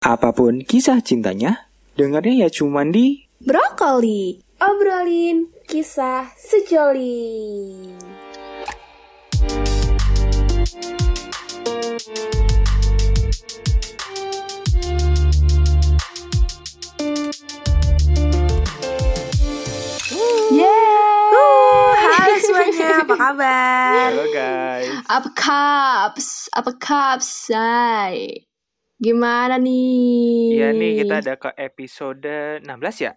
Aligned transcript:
Apa 0.00 0.32
pun 0.32 0.64
kisah 0.64 1.04
cintanya, 1.04 1.68
dengarnya 1.92 2.32
ya 2.32 2.48
cuman 2.48 2.88
di 2.88 3.28
Brokoli, 3.44 4.40
obrolin 4.56 5.52
kisah 5.68 6.24
sejoli. 6.40 7.20
Halo 22.00 22.34
semuanya, 22.40 23.04
apa 23.04 23.14
kabar? 23.28 24.08
Halo 24.16 24.24
guys. 24.32 24.96
Apa 25.12 25.28
kaps? 25.36 26.48
Apa 26.56 26.72
kaps, 26.80 27.52
say? 27.52 28.48
Gimana 29.00 29.56
nih? 29.56 30.60
Iya 30.60 30.68
nih 30.76 30.90
kita 31.00 31.14
ada 31.24 31.34
ke 31.40 31.50
episode 31.56 32.60
16 32.60 32.68
ya. 33.00 33.12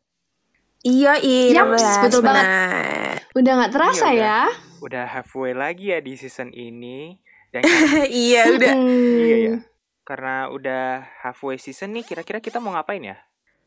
Iya, 0.83 1.15
iya, 1.19 1.63
Yaps, 1.63 1.79
16, 1.79 2.03
betul 2.07 2.21
banget. 2.23 2.43
benar. 2.47 3.15
Udah 3.35 3.51
nggak 3.59 3.71
terasa 3.75 4.07
Iya, 4.11 4.19
ya? 4.19 4.39
Udah 4.79 5.03
halfway 5.07 5.51
lagi 5.51 5.91
ya 5.91 5.99
di 5.99 6.15
season 6.15 6.55
ini. 6.55 7.19
Dan 7.51 7.63
iya, 8.07 8.47
udah. 8.47 8.73
Mm. 8.75 9.19
iya 9.19 9.37
ya. 9.37 9.55
Karena 10.03 10.47
udah 10.51 11.03
halfway 11.23 11.59
season 11.59 11.95
nih, 11.95 12.03
kira-kira 12.03 12.39
kita 12.39 12.63
mau 12.63 12.75
ngapain 12.75 13.03
ya? 13.03 13.19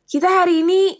Kita 0.05 0.45
hari 0.45 0.61
ini 0.64 0.97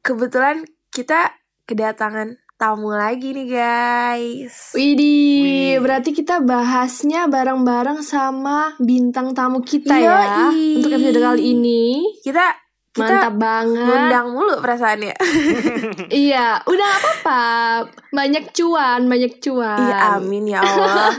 kebetulan 0.00 0.64
kita 0.88 1.36
kedatangan 1.64 2.40
tamu 2.58 2.90
lagi 2.90 3.30
nih, 3.30 3.46
guys. 3.46 4.74
Widih, 4.74 5.46
Wih. 5.46 5.74
berarti 5.78 6.10
kita 6.10 6.42
bahasnya 6.42 7.30
bareng-bareng 7.30 8.02
sama 8.02 8.74
bintang 8.82 9.30
tamu 9.30 9.62
kita 9.62 9.94
ya 9.94 10.50
Yoi. 10.50 10.82
untuk 10.82 10.90
episode 10.90 11.22
kali 11.22 11.42
ini. 11.54 11.82
Kita 12.18 12.50
kita 12.90 13.14
Mantap 13.14 13.34
banget. 13.38 13.86
ngundang 13.86 14.26
mulu 14.34 14.54
perasaannya. 14.58 15.14
Iya, 16.26 16.66
udah 16.66 16.86
gak 16.88 16.98
apa-apa. 16.98 17.42
Banyak 18.10 18.50
cuan, 18.50 19.06
banyak 19.06 19.38
cuan. 19.38 19.78
Iya, 19.78 19.96
amin 20.18 20.44
ya 20.50 20.58
Allah. 20.58 21.14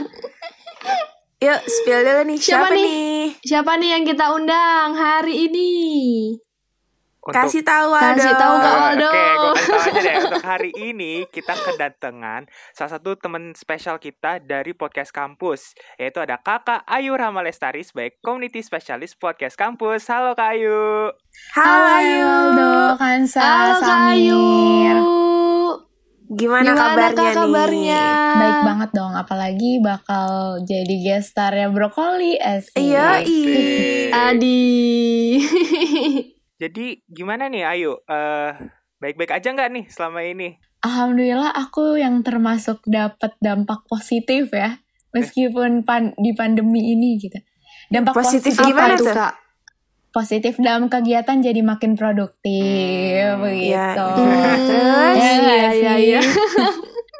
Yuk, 1.48 1.60
spill 1.64 2.04
dulu 2.04 2.22
nih. 2.28 2.36
Siapa 2.36 2.68
Siapa, 2.68 2.76
nih? 2.76 2.84
nih? 2.84 3.24
Siapa 3.40 3.72
nih 3.80 3.88
yang 3.96 4.04
kita 4.04 4.26
undang 4.36 4.92
hari 4.92 5.48
ini? 5.48 5.72
Untuk- 7.30 7.46
Kasih 7.46 7.62
tahu 7.62 7.90
Kasih 7.92 8.26
Aldo. 8.26 8.36
tahu, 8.36 8.54
Kak 8.56 8.66
Eh, 8.66 8.80
Waldo. 8.80 9.06
Oke, 9.06 9.22
gue 9.22 9.52
kasih 9.52 9.66
tahu 9.68 9.80
aja 9.80 10.00
deh. 10.00 10.16
Untuk 10.20 10.44
hari 10.44 10.70
ini 10.76 11.12
kita 11.28 11.54
kedatangan 11.54 12.42
salah 12.72 12.92
satu 12.92 13.10
teman 13.14 13.54
spesial 13.54 13.96
kita 13.96 14.38
dari 14.40 14.72
podcast 14.72 15.10
kampus, 15.10 15.60
yaitu 15.94 16.18
ada 16.18 16.36
Kakak 16.36 16.82
Ayu 16.84 17.14
Rahma 17.14 17.40
Lestari 17.40 17.80
sebagai 17.80 18.18
Community 18.18 18.58
Specialist 18.60 19.14
Podcast 19.16 19.54
Kampus. 19.54 20.04
Halo 20.04 20.34
Kak 20.34 20.52
Ayu. 20.52 21.14
Halo, 21.54 21.86
Ayu. 21.94 22.26
Aldo, 22.26 22.72
Kansa, 22.96 23.38
Halo 23.38 23.74
Kak 23.78 23.98
Ayu. 24.10 24.34
Samir. 24.34 24.98
Gimana, 26.30 26.62
Gimana 26.62 26.78
kabarnya 26.80 27.10
Kak 27.12 27.26
nih? 27.26 27.34
kabarnya? 27.36 28.04
Baik 28.32 28.58
banget 28.64 28.90
dong, 28.92 29.12
apalagi 29.12 29.72
bakal 29.80 30.30
jadi 30.62 30.94
guest 30.96 31.30
starnya 31.30 31.66
Brokoli. 31.68 32.38
Iya, 32.72 33.18
iya. 33.20 34.14
Adi. 34.28 34.62
Jadi 36.60 37.00
gimana 37.08 37.48
nih 37.48 37.64
Ayu? 37.64 37.96
Eh 38.04 38.52
baik-baik 39.00 39.32
aja 39.32 39.48
nggak 39.48 39.70
nih 39.72 39.84
selama 39.88 40.20
ini? 40.20 40.60
Alhamdulillah 40.80 41.56
aku 41.56 41.96
yang 41.96 42.20
termasuk 42.20 42.84
dapat 42.84 43.32
dampak 43.40 43.84
positif 43.84 44.52
ya, 44.52 44.76
meskipun 45.10 45.84
pan- 45.84 46.12
di 46.16 46.32
pandemi 46.32 46.92
ini 46.92 47.16
gitu. 47.16 47.36
Dampak 47.88 48.12
Positif 48.14 48.52
positif, 48.52 48.68
gimana 48.68 48.92
Apa 48.92 49.00
tuh 49.00 49.06
tuh? 49.08 49.16
kak? 49.16 49.34
positif 50.10 50.58
dalam 50.58 50.90
kegiatan 50.90 51.38
jadi 51.38 51.62
makin 51.62 51.94
produktif 51.94 53.30
Hmm, 53.30 53.46
begitu. 53.46 53.70
iya. 53.70 54.52
Terus? 54.68 55.16
Ya 55.16 55.30
nggak 55.38 55.38
iya, 55.54 55.70
iya, 55.70 55.92
sih? 55.94 56.02
iya. 56.02 56.22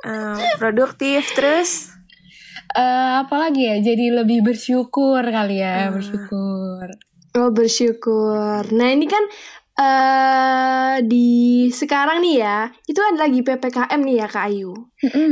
Eh, 0.05 0.37
produktif 0.61 1.23
terus 1.33 1.95
Eh, 2.71 3.13
apalagi 3.19 3.67
ya, 3.67 3.77
jadi 3.81 4.23
lebih 4.23 4.43
bersyukur 4.43 5.23
kali 5.23 5.59
ya, 5.59 5.87
Hmm. 5.87 5.95
bersyukur. 5.99 6.87
Oh 7.39 7.51
bersyukur. 7.55 8.67
Nah 8.75 8.89
ini 8.91 9.07
kan 9.07 9.25
eh 9.81 10.95
di 11.07 11.69
sekarang 11.71 12.21
nih 12.21 12.37
ya, 12.43 12.59
itu 12.85 13.01
ada 13.01 13.27
lagi 13.27 13.41
ppkm 13.41 14.01
nih 14.03 14.17
ya 14.21 14.27
kak 14.27 14.45
Ayu. 14.51 14.73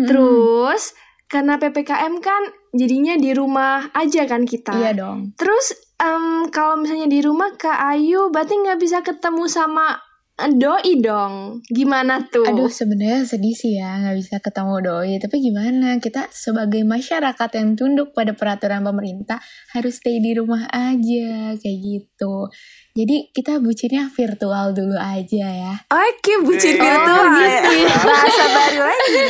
Terus 0.06 0.94
karena 1.28 1.60
ppkm 1.60 2.14
kan 2.24 2.42
jadinya 2.72 3.14
di 3.18 3.30
rumah 3.36 3.92
aja 3.92 4.24
kan 4.24 4.48
kita. 4.48 4.72
Iya 4.72 4.92
dong. 4.96 5.36
Terus 5.36 5.76
em, 6.00 6.48
kalau 6.48 6.80
misalnya 6.80 7.10
di 7.10 7.20
rumah 7.20 7.52
Kak 7.58 7.78
Ayu 7.94 8.30
berarti 8.32 8.54
nggak 8.56 8.78
bisa 8.80 8.98
ketemu 9.04 9.44
sama 9.50 9.98
doi 10.46 11.02
dong. 11.02 11.58
Gimana 11.66 12.22
tuh? 12.30 12.46
Aduh 12.46 12.70
sebenarnya 12.70 13.26
sedih 13.26 13.50
sih 13.50 13.74
ya 13.74 13.98
nggak 13.98 14.16
bisa 14.22 14.38
ketemu 14.38 14.74
doi. 14.78 15.12
Tapi 15.18 15.36
gimana 15.42 15.98
kita 15.98 16.30
sebagai 16.30 16.86
masyarakat 16.86 17.50
yang 17.58 17.74
tunduk 17.74 18.14
pada 18.14 18.30
peraturan 18.38 18.86
pemerintah 18.86 19.42
harus 19.74 19.98
stay 19.98 20.22
di 20.22 20.38
rumah 20.38 20.70
aja 20.70 21.58
kayak 21.58 21.78
gitu. 21.82 22.46
Jadi 22.94 23.34
kita 23.34 23.58
bucinnya 23.58 24.06
virtual 24.14 24.70
dulu 24.70 24.94
aja 24.94 25.46
ya. 25.50 25.74
Oke 25.90 26.46
bucin 26.46 26.78
Oh, 26.78 26.82
virtual 26.86 27.26
gitu 27.34 27.72
ya. 27.82 27.96
Bahasa 28.08 28.44
baru 28.54 28.80
lagi. 28.86 29.22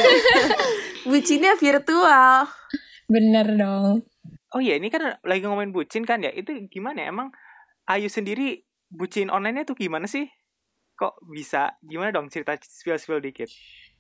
Bucinnya 1.09 1.57
virtual 1.57 2.45
Bener 3.09 3.57
dong. 3.57 4.05
Oh 4.53 4.61
iya 4.61 4.77
ini 4.77 4.93
kan 4.93 5.17
lagi 5.25 5.41
ngomongin 5.41 5.73
bucin 5.73 6.05
kan 6.05 6.21
ya? 6.21 6.29
Itu 6.29 6.53
gimana 6.69 7.09
ya? 7.09 7.09
Emang 7.09 7.33
Ayu 7.89 8.13
sendiri 8.13 8.69
bucin 8.93 9.33
online-nya 9.33 9.65
tuh 9.65 9.73
gimana 9.73 10.05
sih? 10.05 10.29
Kok 10.99 11.31
bisa? 11.31 11.79
Gimana 11.79 12.11
dong 12.11 12.27
cerita 12.27 12.59
spill-spill 12.59 13.23
dikit? 13.23 13.47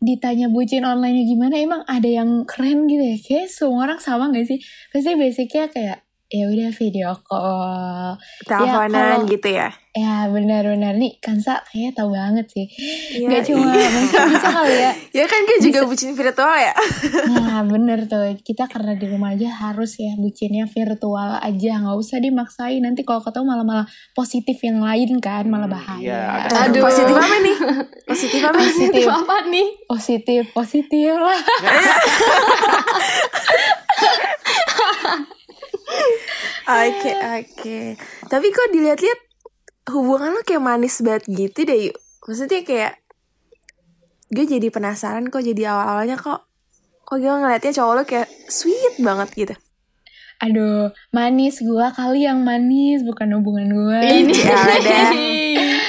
Ditanya 0.02 0.50
bucin 0.50 0.82
online 0.82 1.22
gimana 1.22 1.54
emang 1.54 1.82
ada 1.86 2.10
yang 2.10 2.42
keren 2.42 2.90
gitu 2.90 3.02
ya? 3.02 3.16
Kayak 3.22 3.46
semua 3.54 3.86
orang 3.86 4.02
sama 4.02 4.34
gak 4.34 4.50
sih? 4.50 4.58
Pasti 4.90 5.14
basicnya 5.14 5.70
kayak 5.70 6.07
ya 6.28 6.44
udah 6.46 6.70
video 6.70 7.08
call. 7.22 8.20
Teleponan 8.44 8.92
kalau- 9.18 9.26
gitu 9.26 9.48
ya 9.50 9.72
Ya 9.90 10.30
benar-benar 10.30 10.94
nih 10.94 11.18
Kansa 11.18 11.58
kayaknya 11.64 11.90
tahu 11.92 12.14
banget 12.14 12.46
sih. 12.46 12.70
Iya, 13.18 13.34
Gak 13.34 13.50
cuma 13.50 13.66
iya. 13.72 13.88
mungkin 13.90 14.20
bisa 14.30 14.48
kali 14.48 14.74
ya 14.78 14.92
Ya 15.18 15.24
kan 15.26 15.42
gue 15.42 15.58
juga 15.60 15.80
bucin 15.82 16.14
virtual 16.14 16.54
ya 16.54 16.70
Nah 17.34 17.66
bener 17.66 18.06
tuh 18.06 18.22
Kita 18.38 18.68
karena 18.68 18.94
di 18.94 19.08
rumah 19.08 19.34
aja 19.34 19.50
harus 19.50 19.98
ya 19.98 20.14
Bucinnya 20.14 20.68
virtual 20.68 21.42
aja 21.42 21.72
nggak 21.80 21.98
usah 21.98 22.20
dimaksain 22.20 22.78
Nanti 22.78 23.02
kalau 23.02 23.18
ketemu 23.18 23.44
malah-malah 23.48 23.86
positif 24.12 24.54
yang 24.60 24.78
lain 24.78 25.18
kan 25.18 25.42
Malah 25.44 25.66
Hmm, 25.66 25.74
bahaya 25.74 26.46
iya, 26.46 26.46
Aduh. 26.62 26.84
Positif 26.86 27.16
apa 27.16 27.36
nih? 27.40 27.56
Positif 28.06 28.40
apa 28.44 28.60
nih? 28.60 28.70
Positif 28.70 29.06
apa 29.08 29.36
nih? 29.48 29.66
Positif 29.84 30.42
Positif 30.52 31.12
lah 31.16 31.40
Oke 36.68 37.12
oke. 37.16 37.78
Tapi 38.28 38.46
kok 38.52 38.68
dilihat-lihat 38.76 39.20
Hubungan 39.88 40.36
lo 40.36 40.44
kayak 40.44 40.60
manis 40.60 41.00
banget 41.00 41.24
gitu 41.32 41.64
deh 41.64 41.88
yuk. 41.88 41.96
Maksudnya 42.28 42.60
kayak 42.60 42.92
Gue 44.28 44.44
jadi 44.44 44.68
penasaran 44.68 45.32
kok 45.32 45.40
jadi 45.40 45.72
awal-awalnya 45.72 46.20
kok 46.20 46.44
Kok 47.08 47.16
gue 47.16 47.32
ngeliatnya 47.32 47.72
cowok 47.72 47.94
lo 47.96 48.02
kayak 48.04 48.28
sweet 48.52 49.00
banget 49.00 49.28
gitu. 49.32 49.54
Aduh 50.38 50.94
Manis 51.10 51.58
gua 51.64 51.90
kali 51.90 52.28
yang 52.28 52.46
manis 52.46 53.02
Bukan 53.02 53.32
hubungan 53.40 53.68
gua. 53.74 53.98
Ini 54.04 54.30
Ya 54.30 54.54
udah. 54.54 55.10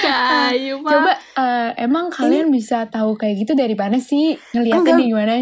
Kak 0.00 0.20
Ayu 0.50 0.74
mah. 0.80 0.90
Coba 0.90 1.12
eh, 1.14 1.70
Emang 1.86 2.08
kalian 2.10 2.48
bisa 2.50 2.88
tahu 2.88 3.14
kayak 3.14 3.46
gitu 3.46 3.52
dari 3.54 3.76
mana 3.76 4.00
sih? 4.00 4.34
Ngeliatnya 4.56 4.80
Enggak. 4.80 4.98
di 4.98 5.04
gimana 5.06 5.32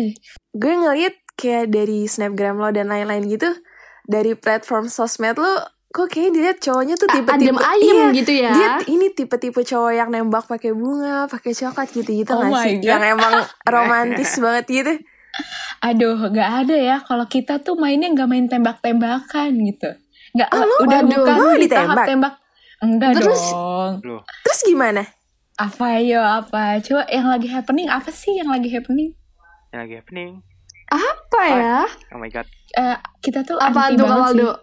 Gue 0.53 0.75
ngeliat 0.77 1.15
kayak 1.39 1.71
dari 1.71 2.05
snapgram 2.11 2.59
lo 2.59 2.69
dan 2.75 2.91
lain-lain 2.91 3.25
gitu 3.31 3.49
Dari 4.09 4.33
platform 4.33 4.89
sosmed 4.89 5.37
lo 5.37 5.53
Kok 5.89 6.05
kayaknya 6.05 6.31
dilihat 6.37 6.59
cowoknya 6.61 6.95
tuh 7.01 7.09
tipe-tipe 7.09 7.49
Adem 7.49 7.57
ayem 7.65 7.81
Iya, 7.81 8.07
gitu 8.13 8.33
ya. 8.37 8.53
Dia 8.53 8.69
ini 8.93 9.09
tipe-tipe 9.09 9.57
cowok 9.65 9.93
yang 9.97 10.13
nembak 10.13 10.45
pakai 10.45 10.77
bunga, 10.77 11.25
pakai 11.27 11.57
coklat 11.57 11.89
gitu-gitu 11.89 12.29
Oh 12.29 12.45
nggak 12.45 12.53
my 12.53 12.61
sih? 12.61 12.75
God. 12.77 12.89
Yang 12.93 13.03
emang 13.17 13.35
romantis 13.65 14.31
banget 14.37 14.65
gitu. 14.69 14.93
Aduh, 15.81 16.29
gak 16.29 16.51
ada 16.67 16.77
ya. 16.77 16.97
Kalau 17.01 17.25
kita 17.25 17.65
tuh 17.65 17.81
mainnya 17.81 18.13
gak 18.13 18.29
main 18.29 18.45
tembak-tembakan 18.45 19.49
gitu. 19.65 19.89
Gak, 20.37 20.49
Oh, 20.53 20.61
lu? 20.61 20.75
udah 20.85 21.01
Waduh, 21.01 21.09
bukan 21.09 21.37
lu 21.41 21.49
di 21.57 21.61
ditembak? 21.65 21.97
tahap 21.97 22.09
tembak. 22.11 22.35
Enggak 22.79 23.11
Terus? 23.17 23.43
dong. 23.49 23.93
Loh, 24.05 24.21
Terus 24.45 24.61
gimana? 24.69 25.03
Apa 25.57 25.99
yo 25.99 26.21
apa? 26.21 26.79
Coba 26.85 27.09
yang 27.09 27.27
lagi 27.27 27.49
happening 27.49 27.89
apa 27.89 28.13
sih 28.13 28.37
yang 28.37 28.53
lagi 28.53 28.69
happening? 28.69 29.17
yang 29.73 29.81
lagi 29.89 29.95
happening. 29.99 30.31
Apa 30.89 31.41
ya? 31.47 31.79
Oh 32.11 32.19
my 32.19 32.29
god. 32.29 32.47
Eh, 32.71 32.97
kita 33.21 33.43
tuh 33.43 33.57
Apa 33.57 33.87
anti 33.87 33.95
tuh 33.95 34.03
Kak 34.03 34.09
banget 34.09 34.25
Waldo? 34.25 34.49
sih. 34.49 34.57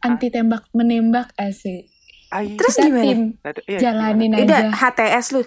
Anti 0.00 0.26
tembak 0.28 0.62
menembak 0.70 1.28
asik. 1.36 1.86
Ayu. 2.30 2.54
Terus 2.54 2.74
Kita 2.74 2.86
gimana? 2.86 3.04
tim 3.04 3.20
Nah, 3.36 3.50
itu- 3.50 3.64
iya, 3.66 3.78
jalanin 3.80 4.30
gimana? 4.30 4.44
Udah 4.44 4.60
aja. 4.60 4.70
HTS 4.72 5.26
lu. 5.30 5.42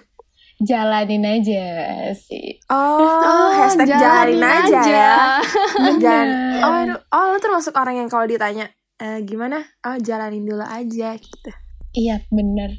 Jalanin 0.60 1.24
aja 1.26 1.66
sih. 2.14 2.48
Oh, 2.70 3.50
hashtag 3.52 3.90
jalanin, 3.90 4.40
aja, 4.40 4.80
ya. 4.86 5.16
Jangan. 5.94 5.98
Bener. 5.98 6.28
Oh, 6.62 6.76
aduh. 6.78 7.00
oh, 7.10 7.26
lu 7.30 7.38
termasuk 7.38 7.74
orang 7.74 7.96
yang 7.98 8.08
kalau 8.08 8.24
ditanya 8.24 8.70
"Eh, 8.96 9.20
gimana? 9.22 9.60
Oh, 9.82 9.98
jalanin 9.98 10.44
dulu 10.44 10.62
aja 10.62 11.10
gitu. 11.14 11.50
Iya 11.94 12.26
bener 12.28 12.74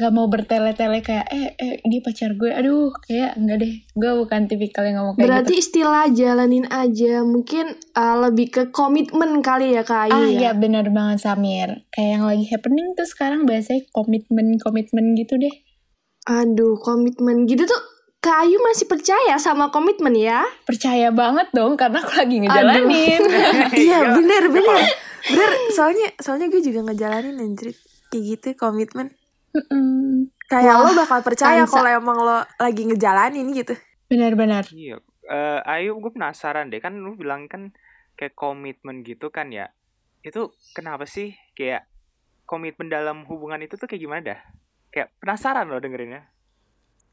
Gak 0.00 0.12
mau 0.16 0.32
bertele-tele 0.32 1.04
kayak 1.04 1.28
eh, 1.28 1.52
eh 1.60 1.74
dia 1.84 2.00
pacar 2.00 2.32
gue. 2.32 2.48
Aduh 2.48 2.88
kayak 3.04 3.36
enggak 3.36 3.60
deh. 3.60 3.74
Gue 3.92 4.12
bukan 4.24 4.48
tipikal 4.48 4.88
yang 4.88 5.04
ngomong 5.04 5.20
kayak 5.20 5.28
Berarti 5.28 5.54
gitu 5.54 5.62
istilah 5.68 6.08
jalanin 6.08 6.64
aja 6.72 7.20
mungkin 7.20 7.76
uh, 7.92 8.16
lebih 8.24 8.48
ke 8.48 8.62
komitmen 8.72 9.44
kali 9.44 9.76
ya 9.76 9.84
Kak 9.84 10.08
Ayu 10.08 10.16
Ah 10.16 10.24
ya. 10.24 10.32
iya 10.32 10.50
bener 10.56 10.88
banget 10.88 11.20
Samir. 11.20 11.84
Kayak 11.92 12.10
yang 12.16 12.24
lagi 12.24 12.44
happening 12.48 12.86
tuh 12.96 13.04
sekarang 13.04 13.44
bahasanya 13.44 13.84
komitmen-komitmen 13.92 15.04
gitu 15.20 15.36
deh. 15.36 15.52
Aduh, 16.32 16.80
komitmen 16.80 17.44
gitu 17.44 17.68
tuh 17.68 17.80
Kak 18.20 18.44
Ayu 18.44 18.56
masih 18.60 18.88
percaya 18.88 19.36
sama 19.36 19.68
komitmen 19.68 20.16
ya? 20.16 20.44
Percaya 20.64 21.08
banget 21.12 21.52
dong 21.52 21.76
karena 21.76 22.00
aku 22.00 22.12
lagi 22.16 22.36
ngejalanin. 22.40 23.20
Iya 23.84 24.16
bener 24.16 24.48
bener 24.48 24.80
Bener 25.20 25.50
soalnya 25.76 26.08
soalnya 26.20 26.48
gue 26.48 26.64
juga 26.64 26.80
ngejalanin 26.88 27.36
anjir 27.40 27.76
Kayak 28.08 28.24
gitu 28.24 28.48
komitmen 28.56 29.19
Mm-mm. 29.50 30.30
Kayak 30.46 30.82
Wah, 30.82 30.84
lo 30.86 30.90
bakal 30.98 31.20
percaya 31.22 31.62
kalau 31.66 31.90
emang 31.90 32.18
lo 32.18 32.38
lagi 32.58 32.82
ngejalanin 32.86 33.50
gitu 33.54 33.74
Benar-benar 34.06 34.66
Iya. 34.70 34.98
Eh, 35.30 35.60
Ayu, 35.62 35.94
gue 36.02 36.10
penasaran 36.10 36.66
deh. 36.66 36.82
Kan 36.82 36.98
lu 36.98 37.14
bilang 37.14 37.46
kan 37.46 37.70
kayak 38.18 38.34
komitmen 38.34 39.06
gitu 39.06 39.30
kan 39.30 39.54
ya. 39.54 39.70
Itu 40.20 40.50
kenapa 40.74 41.06
sih 41.06 41.30
kayak 41.54 41.86
komitmen 42.44 42.90
dalam 42.90 43.22
hubungan 43.30 43.62
itu 43.62 43.78
tuh 43.78 43.86
kayak 43.86 44.02
gimana 44.02 44.22
dah? 44.34 44.40
Kayak 44.90 45.14
penasaran 45.22 45.70
loh 45.70 45.78
dengerinnya. 45.78 46.26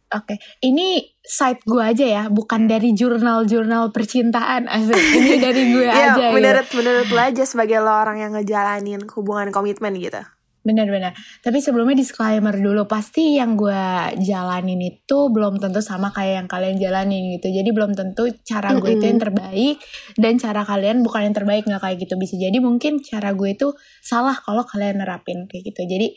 Oke, 0.07 0.39
ini 0.63 1.03
site 1.19 1.67
gue 1.67 1.83
aja 1.83 2.05
ya, 2.07 2.23
bukan 2.31 2.63
dari 2.65 2.95
jurnal-jurnal 2.95 3.91
percintaan 3.91 4.71
asik. 4.71 4.95
Ini 5.19 5.35
dari 5.35 5.63
gue 5.75 5.83
Iya 5.83 6.15
aja. 6.15 6.31
gitu. 6.31 6.31
menurut 6.31 6.67
menurut 6.79 7.07
lo 7.11 7.21
aja 7.21 7.43
sebagai 7.43 7.83
lo 7.83 7.91
orang 7.91 8.23
yang 8.23 8.31
ngejalanin 8.31 9.03
hubungan 9.11 9.51
komitmen 9.51 9.99
gitu 9.99 10.23
Benar-benar. 10.67 11.15
Tapi 11.39 11.63
sebelumnya 11.63 11.95
disclaimer 11.95 12.51
dulu, 12.51 12.83
pasti 12.91 13.39
yang 13.39 13.55
gue 13.55 14.11
jalanin 14.19 14.83
itu 14.83 15.31
belum 15.31 15.63
tentu 15.63 15.79
sama 15.79 16.11
kayak 16.11 16.43
yang 16.43 16.47
kalian 16.51 16.75
jalanin 16.75 17.39
gitu. 17.39 17.47
Jadi 17.55 17.71
belum 17.71 17.95
tentu 17.95 18.27
cara 18.43 18.75
gue 18.75 18.99
itu 18.99 19.07
yang 19.07 19.23
terbaik 19.23 19.79
dan 20.19 20.35
cara 20.35 20.67
kalian 20.67 21.07
bukan 21.07 21.31
yang 21.31 21.35
terbaik 21.39 21.63
nggak 21.63 21.79
kayak 21.79 21.97
gitu. 22.03 22.19
Bisa 22.19 22.35
jadi 22.35 22.59
mungkin 22.59 22.99
cara 22.99 23.31
gue 23.31 23.55
itu 23.55 23.71
salah 24.03 24.35
kalau 24.35 24.67
kalian 24.67 24.99
nerapin 24.99 25.47
kayak 25.47 25.71
gitu. 25.71 25.87
Jadi 25.87 26.07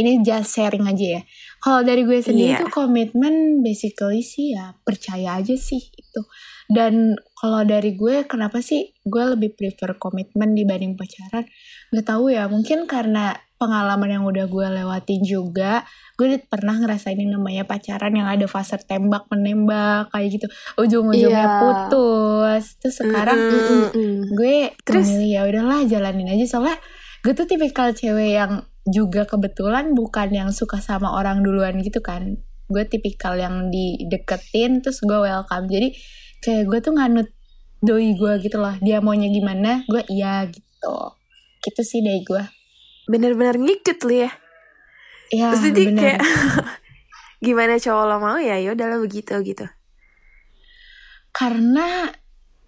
ini 0.00 0.24
just 0.24 0.56
sharing 0.56 0.88
aja 0.88 1.20
ya. 1.20 1.22
Kalau 1.60 1.84
dari 1.84 2.08
gue 2.08 2.24
sendiri 2.24 2.56
tuh 2.64 2.72
komitmen 2.72 3.60
basically 3.60 4.24
sih 4.24 4.56
ya 4.56 4.72
percaya 4.86 5.36
aja 5.36 5.52
sih 5.52 5.84
itu. 5.84 6.22
Dan 6.68 7.18
kalau 7.34 7.66
dari 7.66 7.96
gue 7.98 8.24
kenapa 8.24 8.62
sih 8.64 8.94
gue 9.02 9.24
lebih 9.36 9.58
prefer 9.58 9.98
komitmen 9.98 10.54
dibanding 10.54 10.94
pacaran? 10.94 11.44
Gak 11.90 12.06
tahu 12.06 12.30
ya, 12.30 12.46
mungkin 12.46 12.84
karena 12.84 13.32
pengalaman 13.58 14.08
yang 14.08 14.24
udah 14.24 14.46
gue 14.46 14.66
lewatin 14.72 15.20
juga 15.20 15.82
gue 16.14 16.38
pernah 16.40 16.74
ngerasain 16.74 17.14
yang 17.14 17.34
namanya 17.34 17.62
pacaran 17.62 18.10
yang 18.10 18.24
ada 18.24 18.46
fase 18.46 18.78
tembak 18.80 19.26
menembak 19.28 20.08
kayak 20.08 20.38
gitu 20.38 20.46
ujung-ujungnya 20.76 21.42
Iya. 21.44 21.58
putus 21.60 22.64
terus 22.78 22.96
sekarang 22.96 23.34
Mm-mm. 23.36 23.82
Mm-mm. 23.90 24.14
gue 24.32 24.56
Terus? 24.82 25.04
memilih 25.04 25.28
ya 25.28 25.42
udahlah 25.44 25.80
jalanin 25.84 26.30
aja 26.30 26.46
soalnya 26.48 26.78
gue 27.20 27.34
tuh 27.34 27.44
tipikal 27.44 27.90
cewek 27.90 28.32
yang 28.32 28.52
juga 28.84 29.26
kebetulan 29.26 29.92
bukan 29.92 30.28
yang 30.30 30.50
suka 30.50 30.78
sama 30.78 31.12
orang 31.12 31.42
duluan 31.42 31.76
gitu 31.78 31.98
kan 31.98 32.38
gue 32.66 32.84
tipikal 32.84 33.34
yang 33.34 33.68
dideketin 33.68 34.80
terus 34.80 35.00
gue 35.00 35.18
welcome 35.18 35.66
jadi 35.66 35.92
kayak 36.38 36.64
gue 36.64 36.78
tuh 36.80 36.92
nganut 36.94 37.28
doi 37.78 38.12
gue 38.12 38.32
gitu 38.38 38.58
loh 38.58 38.74
dia 38.78 38.98
maunya 38.98 39.28
gimana 39.28 39.82
gue 39.86 40.02
iya 40.08 40.46
gitu 40.46 40.96
gitu 41.60 41.80
sih 41.80 42.00
dari 42.00 42.22
gue 42.22 42.42
bener-bener 43.08 43.56
ngikut 43.56 43.98
lo 44.04 44.14
ya. 44.28 44.30
Ya 45.32 45.52
Terus 45.52 45.62
jadi 45.72 45.82
bener. 45.88 46.00
kayak 46.00 46.20
gimana 47.44 47.74
cowok 47.80 48.04
lo 48.04 48.16
mau 48.20 48.38
ya 48.38 48.60
ya 48.60 48.76
udahlah 48.76 49.00
begitu 49.00 49.34
gitu. 49.42 49.66
Karena 51.32 52.12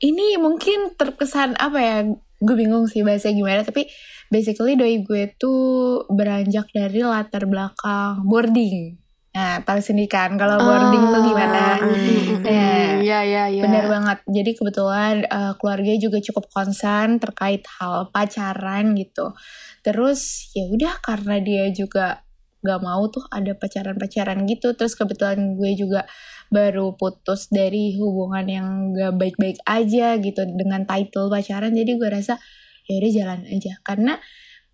ini 0.00 0.40
mungkin 0.40 0.96
terkesan 0.96 1.60
apa 1.60 1.78
ya 1.78 1.96
gue 2.40 2.56
bingung 2.56 2.88
sih 2.88 3.04
bahasa 3.04 3.28
gimana 3.37 3.60
tapi 3.60 3.84
basically 4.32 4.72
doi 4.72 5.04
gue 5.04 5.37
tuh 5.37 6.08
beranjak 6.08 6.72
dari 6.72 7.04
latar 7.04 7.44
belakang 7.44 8.25
boarding 8.25 8.96
nah 9.31 9.62
tahu 9.62 9.79
sendiri 9.79 10.11
kan 10.11 10.35
kalau 10.35 10.59
boarding 10.59 11.05
tuh 11.06 11.23
gimana 11.23 11.79
Ah, 11.79 11.87
mm-mm. 11.87 12.43
Ya. 12.43 12.71
Ya, 13.00 13.21
ya, 13.25 13.44
ya. 13.49 13.62
Bener 13.65 13.88
banget. 13.88 14.19
Jadi 14.29 14.50
kebetulan 14.56 15.25
uh, 15.29 15.56
keluarga 15.56 15.93
juga 15.97 16.21
cukup 16.21 16.53
concern 16.53 17.17
terkait 17.17 17.65
hal 17.81 18.12
pacaran 18.12 18.93
gitu. 18.93 19.32
Terus 19.81 20.53
ya 20.53 20.69
udah 20.69 21.00
karena 21.00 21.41
dia 21.41 21.65
juga 21.73 22.23
gak 22.61 22.81
mau 22.85 23.09
tuh 23.09 23.25
ada 23.32 23.56
pacaran-pacaran 23.56 24.44
gitu. 24.44 24.77
Terus 24.77 24.93
kebetulan 24.93 25.56
gue 25.56 25.73
juga 25.81 26.05
baru 26.53 26.93
putus 26.99 27.49
dari 27.49 27.97
hubungan 27.97 28.44
yang 28.44 28.69
gak 28.93 29.17
baik-baik 29.17 29.59
aja 29.65 30.21
gitu 30.21 30.44
dengan 30.44 30.85
title 30.85 31.32
pacaran. 31.32 31.73
Jadi 31.73 31.97
gue 31.97 32.09
rasa 32.12 32.37
ya 32.85 33.00
udah 33.00 33.12
jalan 33.17 33.41
aja. 33.49 33.73
Karena 33.81 34.21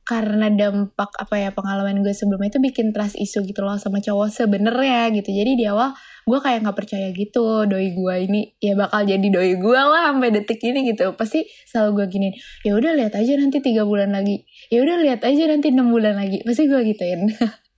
karena 0.06 0.47
dampak 0.55 1.11
apa 1.19 1.35
ya 1.35 1.50
pengalaman 1.50 1.99
gue 2.06 2.14
sebelumnya 2.14 2.55
itu 2.55 2.62
bikin 2.62 2.94
trust 2.94 3.19
issue 3.19 3.43
gitu 3.43 3.67
loh 3.67 3.75
sama 3.75 3.99
cowok 3.99 4.31
sebenernya 4.31 5.11
gitu. 5.11 5.35
Jadi 5.35 5.58
di 5.58 5.67
awal 5.67 5.99
gue 6.23 6.38
kayak 6.38 6.62
nggak 6.62 6.79
percaya 6.79 7.11
gitu 7.11 7.67
doi 7.67 7.91
gue 7.91 8.14
ini 8.23 8.55
ya 8.62 8.79
bakal 8.79 9.03
jadi 9.03 9.26
doi 9.26 9.58
gue 9.58 9.75
lah 9.75 10.14
sampai 10.14 10.31
detik 10.31 10.62
ini 10.62 10.94
gitu. 10.94 11.11
Pasti 11.19 11.43
selalu 11.67 11.91
gue 11.99 12.06
giniin 12.06 12.35
ya 12.62 12.79
udah 12.79 12.94
lihat 12.94 13.19
aja 13.19 13.35
nanti 13.35 13.58
tiga 13.58 13.82
bulan 13.82 14.14
lagi. 14.14 14.47
Ya 14.70 14.87
udah 14.87 14.97
lihat 15.03 15.26
aja 15.26 15.43
nanti 15.50 15.75
enam 15.75 15.91
bulan 15.91 16.14
lagi. 16.23 16.38
Pasti 16.47 16.70
gue 16.70 16.81
gituin. 16.87 17.26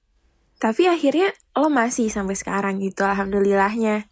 Tapi 0.63 0.85
akhirnya 0.85 1.33
lo 1.57 1.73
masih 1.73 2.13
sampai 2.13 2.37
sekarang 2.37 2.77
gitu 2.85 3.09
alhamdulillahnya. 3.09 4.05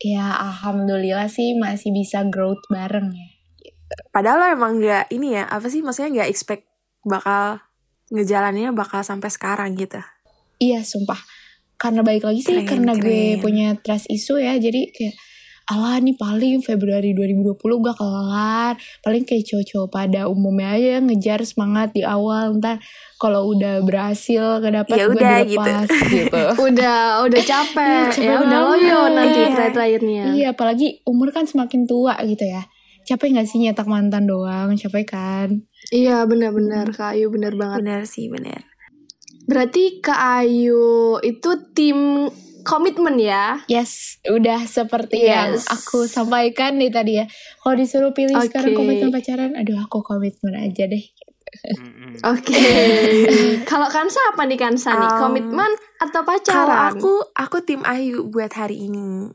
Ya 0.00 0.32
alhamdulillah 0.32 1.28
sih 1.28 1.60
masih 1.60 1.92
bisa 1.92 2.24
growth 2.24 2.64
bareng 2.72 3.12
ya. 3.12 3.28
Padahal 4.16 4.40
lo 4.40 4.46
emang 4.48 4.80
nggak 4.80 5.12
ini 5.12 5.36
ya 5.36 5.44
apa 5.44 5.68
sih 5.68 5.84
maksudnya 5.84 6.24
nggak 6.24 6.30
expect 6.32 6.69
bakal 7.02 7.58
ngejalaninnya 8.08 8.72
bakal 8.72 9.00
sampai 9.00 9.28
sekarang 9.28 9.72
gitu 9.74 10.00
iya 10.58 10.82
sumpah 10.82 11.18
karena 11.74 12.02
baik 12.02 12.22
lagi 12.22 12.40
sih 12.40 12.60
Keren, 12.60 12.68
karena 12.84 12.92
gue 12.94 13.08
keren. 13.36 13.40
punya 13.40 13.68
trust 13.78 14.06
issue 14.06 14.36
ya 14.36 14.56
jadi 14.56 14.90
kayak 14.90 15.16
alah 15.70 15.96
nih 15.96 16.18
paling 16.18 16.58
Februari 16.60 17.14
2020 17.14 17.54
gue 17.54 17.94
kelar 17.94 18.74
paling 19.00 19.22
kayak 19.22 19.46
cowok-cowok 19.46 19.88
pada 19.88 20.26
umumnya 20.26 20.74
aja 20.74 20.98
ngejar 20.98 21.46
semangat 21.46 21.94
di 21.94 22.02
awal 22.02 22.58
ntar 22.58 22.82
kalau 23.16 23.46
udah 23.48 23.78
berhasil 23.80 24.58
kedapat 24.58 24.96
Ya 24.98 25.06
gue 25.06 25.14
udah, 25.14 25.36
dilepas 25.40 25.88
gitu, 26.10 26.42
Udah, 26.58 27.00
udah 27.22 27.42
capek. 27.42 27.86
Iya, 27.86 28.02
capek 28.10 28.26
ya 28.26 28.34
udah 28.42 28.60
loyo 28.66 29.00
nanti 29.10 29.38
Iya. 29.38 29.48
terakhir-terakhirnya. 29.48 30.22
iya 30.34 30.46
apalagi 30.50 30.86
umur 31.06 31.30
kan 31.30 31.46
semakin 31.46 31.86
tua 31.86 32.18
gitu 32.26 32.42
ya 32.42 32.66
capek 33.02 33.34
gak 33.34 33.46
sih 33.46 33.58
nyetak 33.58 33.84
mantan 33.84 34.24
doang 34.24 34.74
capek 34.74 35.06
kan 35.06 35.48
Iya, 35.88 36.22
benar-benar 36.22 36.90
Kak 36.90 37.14
Ayu 37.14 37.28
benar 37.28 37.52
banget. 37.52 37.78
bener 37.80 38.02
sih 38.04 38.26
bener 38.26 38.62
Berarti 39.42 39.98
Kak 39.98 40.20
Ayu 40.38 40.84
itu 41.20 41.50
tim 41.70 42.28
komitmen 42.60 43.16
ya? 43.16 43.58
yes 43.66 44.20
udah 44.24 44.62
seperti 44.62 45.24
yang 45.24 45.52
Yes. 45.52 45.66
aku 45.66 46.04
sampaikan 46.04 46.76
nih 46.76 46.88
tadi 46.88 47.12
ya 47.16 47.26
kalau 47.58 47.74
disuruh 47.74 48.12
pilih 48.12 48.36
sekarang 48.38 48.70
Oke. 48.70 48.78
komitmen 48.78 49.10
pacaran 49.10 49.52
aduh 49.52 49.80
aku 49.80 50.00
komitmen 50.00 50.54
aja 50.54 50.84
deh. 50.84 51.02
Oke. 52.22 52.54
Kalau 53.66 53.88
Kansa 53.88 54.22
apa 54.28 54.44
nih 54.44 54.54
Kansa 54.54 54.94
nih? 54.94 55.10
Um, 55.10 55.18
Komitmen 55.20 55.72
atau 55.98 56.22
kalau 56.22 56.30
pacaran? 56.30 56.94
aku 56.94 57.12
aku 57.34 57.58
tim 57.60 57.82
Ayu 57.82 58.22
buat 58.24 58.52
hari 58.52 58.86
ini 58.86 59.34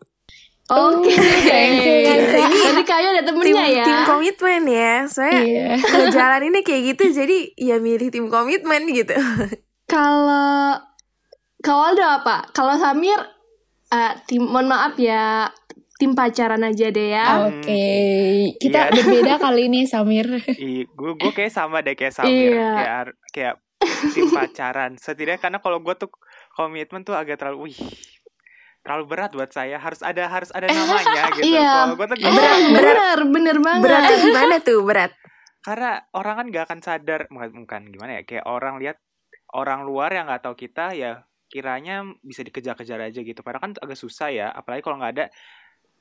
Oke. 0.66 1.14
thank 1.46 1.78
you, 1.80 1.96
Kansa. 2.04 2.38
Jadi 2.42 2.82
Kak 2.84 2.98
Ayu 2.98 3.08
ada 3.12 3.22
tim 3.22 3.36
temennya 3.38 3.66
ya? 3.70 3.86
tim 3.86 4.00
komitmen 4.04 4.62
ya 4.66 4.94
saya 5.06 5.38
iya 5.40 5.68
ngejalaninnya 5.78 6.62
kayak 6.62 6.82
gitu 6.92 7.04
jadi 7.16 7.38
ya 7.54 7.76
milih 7.78 8.10
tim 8.10 8.26
komitmen 8.28 8.90
gitu 8.90 9.14
Kalau 9.86 10.74
Kak 11.60 11.76
Waldo 11.76 12.02
apa? 12.02 12.50
Kalau 12.50 12.74
Samir 12.76 13.18
eh, 13.88 14.14
tim 14.26 14.42
mohon 14.44 14.66
maaf 14.66 14.98
ya 14.98 15.50
tim 15.96 16.12
pacaran 16.12 16.60
aja 16.60 16.90
deh 16.90 17.10
ya. 17.10 17.46
Oke, 17.46 17.86
kita 18.60 18.80
Iya. 18.84 18.92
berbeda 18.92 19.34
kali 19.40 19.70
ini 19.70 19.86
Samir. 19.86 20.28
Iya, 20.50 20.84
gue 20.88 21.12
gue 21.16 21.32
kayak 21.32 21.50
sama 21.50 21.80
deh 21.80 21.94
kayak 21.94 22.12
Samir, 22.12 22.52
Iya. 22.52 22.70
kayak 22.76 23.02
kayak 23.32 23.56
tim 24.12 24.28
pacaran. 24.28 24.98
Setidaknya 24.98 25.40
karena 25.40 25.60
kalau 25.60 25.80
gue 25.80 25.94
tuh 25.96 26.12
komitmen 26.52 27.02
tuh 27.02 27.14
agak 27.14 27.38
terlalu, 27.38 27.70
wih, 27.70 27.80
terlalu 28.86 29.04
berat 29.10 29.34
buat 29.34 29.50
saya. 29.50 29.82
Harus 29.82 30.06
ada 30.06 30.30
harus 30.30 30.54
ada 30.54 30.70
namanya 30.72 31.34
gitu. 31.34 31.58
Iya. 31.58 31.74
Kalau 31.74 31.96
gue 31.98 32.08
tuh 32.08 32.18
gak 32.22 32.30
Bener, 32.30 32.54
mau. 32.54 32.70
bener, 32.78 33.18
bener 33.34 33.58
banget. 33.60 33.82
beratnya 33.84 34.18
gimana 34.22 34.56
tuh 34.62 34.80
berat 34.86 35.12
karena 35.66 35.92
orang 36.14 36.36
kan 36.38 36.46
gak 36.54 36.66
akan 36.70 36.80
sadar, 36.86 37.22
bukan, 37.26 37.82
gimana 37.90 38.22
ya, 38.22 38.24
kayak 38.24 38.46
orang 38.46 38.78
lihat 38.78 39.02
orang 39.58 39.82
luar 39.82 40.14
yang 40.14 40.30
nggak 40.30 40.46
tahu 40.46 40.54
kita 40.54 40.94
ya 40.94 41.26
kiranya 41.50 42.06
bisa 42.22 42.46
dikejar-kejar 42.46 43.02
aja 43.02 43.20
gitu. 43.26 43.42
Padahal 43.42 43.66
kan 43.66 43.74
agak 43.82 43.98
susah 43.98 44.30
ya, 44.30 44.48
apalagi 44.54 44.86
kalau 44.86 45.02
nggak 45.02 45.14
ada 45.18 45.26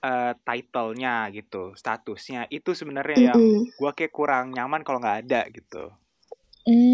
eh, 0.04 0.32
title-nya 0.44 1.32
gitu, 1.32 1.72
statusnya. 1.80 2.44
Itu 2.52 2.76
sebenarnya 2.76 3.32
yang 3.32 3.40
Mm-mm. 3.40 3.72
gue 3.72 3.90
kayak 3.96 4.12
kurang 4.12 4.52
nyaman 4.52 4.84
kalau 4.84 5.00
nggak 5.00 5.18
ada 5.24 5.40
gitu. 5.48 5.96
Hmm, 6.68 6.93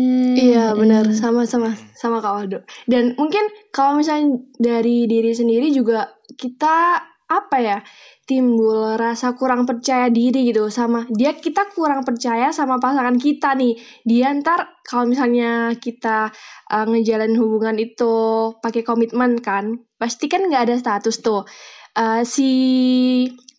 Iya, 0.70 0.78
benar 0.78 1.04
Mm-mm. 1.10 1.18
sama-sama 1.18 1.74
sama 1.98 2.22
Kak 2.22 2.32
Waldo. 2.38 2.58
Dan 2.86 3.18
mungkin 3.18 3.42
kalau 3.74 3.98
misalnya 3.98 4.38
dari 4.54 5.10
diri 5.10 5.34
sendiri 5.34 5.74
juga 5.74 6.14
kita 6.38 7.02
apa 7.30 7.56
ya 7.62 7.78
timbul 8.26 8.98
rasa 8.98 9.38
kurang 9.38 9.62
percaya 9.62 10.10
diri 10.10 10.50
gitu 10.50 10.66
sama 10.66 11.06
dia 11.14 11.30
kita 11.38 11.70
kurang 11.70 12.02
percaya 12.02 12.50
sama 12.50 12.82
pasangan 12.82 13.14
kita 13.22 13.54
nih 13.54 13.78
dia 14.02 14.34
ntar 14.34 14.82
kalau 14.82 15.06
misalnya 15.06 15.70
kita 15.78 16.34
uh, 16.74 16.86
ngejalanin 16.90 17.38
hubungan 17.38 17.78
itu 17.78 18.14
pakai 18.58 18.82
komitmen 18.82 19.38
kan 19.38 19.78
pasti 19.94 20.26
kan 20.26 20.42
nggak 20.42 20.62
ada 20.70 20.74
status 20.74 21.22
tuh 21.22 21.46
Uh, 21.90 22.22
si 22.22 22.50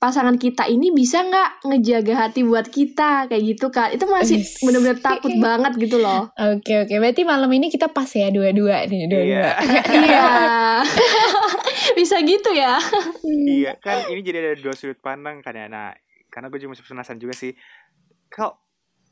pasangan 0.02 0.34
kita 0.42 0.66
ini 0.66 0.90
bisa 0.90 1.22
nggak 1.22 1.68
ngejaga 1.68 2.26
hati 2.26 2.42
buat 2.42 2.66
kita 2.74 3.30
kayak 3.30 3.44
gitu 3.54 3.70
kan 3.70 3.94
itu 3.94 4.02
masih 4.10 4.42
bener-bener 4.66 4.98
takut 4.98 5.30
banget 5.46 5.78
gitu 5.78 6.02
loh 6.02 6.26
Oke 6.34 6.74
oke, 6.82 6.94
berarti 6.98 7.22
malam 7.22 7.52
ini 7.54 7.70
kita 7.70 7.86
pas 7.94 8.10
ya 8.10 8.34
dua-dua 8.34 8.90
nih, 8.90 9.06
dua-dua. 9.06 9.52
Iya. 9.94 10.32
Bisa 12.02 12.18
gitu 12.26 12.50
ya. 12.50 12.82
Iya 13.30 13.78
kan 13.78 14.10
ini 14.10 14.26
jadi 14.26 14.38
ada 14.42 14.58
dua 14.58 14.74
sudut 14.74 14.98
pandang 14.98 15.46
kan 15.46 15.54
ya. 15.54 15.70
Nah 15.70 15.94
karena 16.34 16.50
gue 16.50 16.58
juga 16.58 16.74
masih 16.74 16.86
penasaran 16.88 17.22
juga 17.22 17.38
sih. 17.38 17.54
Kok 18.34 18.54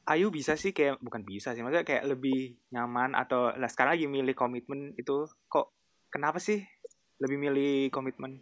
Ayu 0.09 0.33
bisa 0.33 0.57
sih 0.57 0.73
kayak 0.73 0.97
bukan 1.05 1.21
bisa 1.21 1.53
sih 1.53 1.61
maksudnya 1.61 1.85
kayak 1.85 2.09
lebih 2.09 2.57
nyaman 2.73 3.13
atau 3.13 3.53
lah 3.53 3.69
sekarang 3.69 3.93
lagi 3.93 4.09
milih 4.09 4.33
komitmen 4.33 4.97
itu 4.97 5.29
kok 5.45 5.69
kenapa 6.09 6.41
sih 6.41 6.65
lebih 7.21 7.37
milih 7.37 7.93
komitmen? 7.93 8.41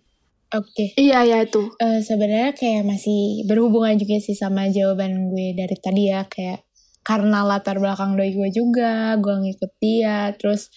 Oke, 0.56 0.96
Iya 0.96 1.28
ya 1.28 1.38
itu. 1.44 1.76
Eh, 1.76 2.00
sebenarnya 2.00 2.56
kayak 2.56 2.88
masih 2.88 3.44
berhubungan 3.44 4.00
juga 4.00 4.16
sih 4.24 4.32
sama 4.32 4.72
jawaban 4.72 5.28
gue 5.28 5.52
dari 5.52 5.76
tadi 5.76 6.08
ya, 6.08 6.24
kayak 6.24 6.64
karena 7.04 7.44
latar 7.44 7.80
belakang 7.84 8.16
doi 8.16 8.32
gue 8.32 8.50
juga, 8.56 9.20
gue 9.20 9.36
ngikut 9.44 9.72
dia, 9.84 10.32
terus 10.40 10.72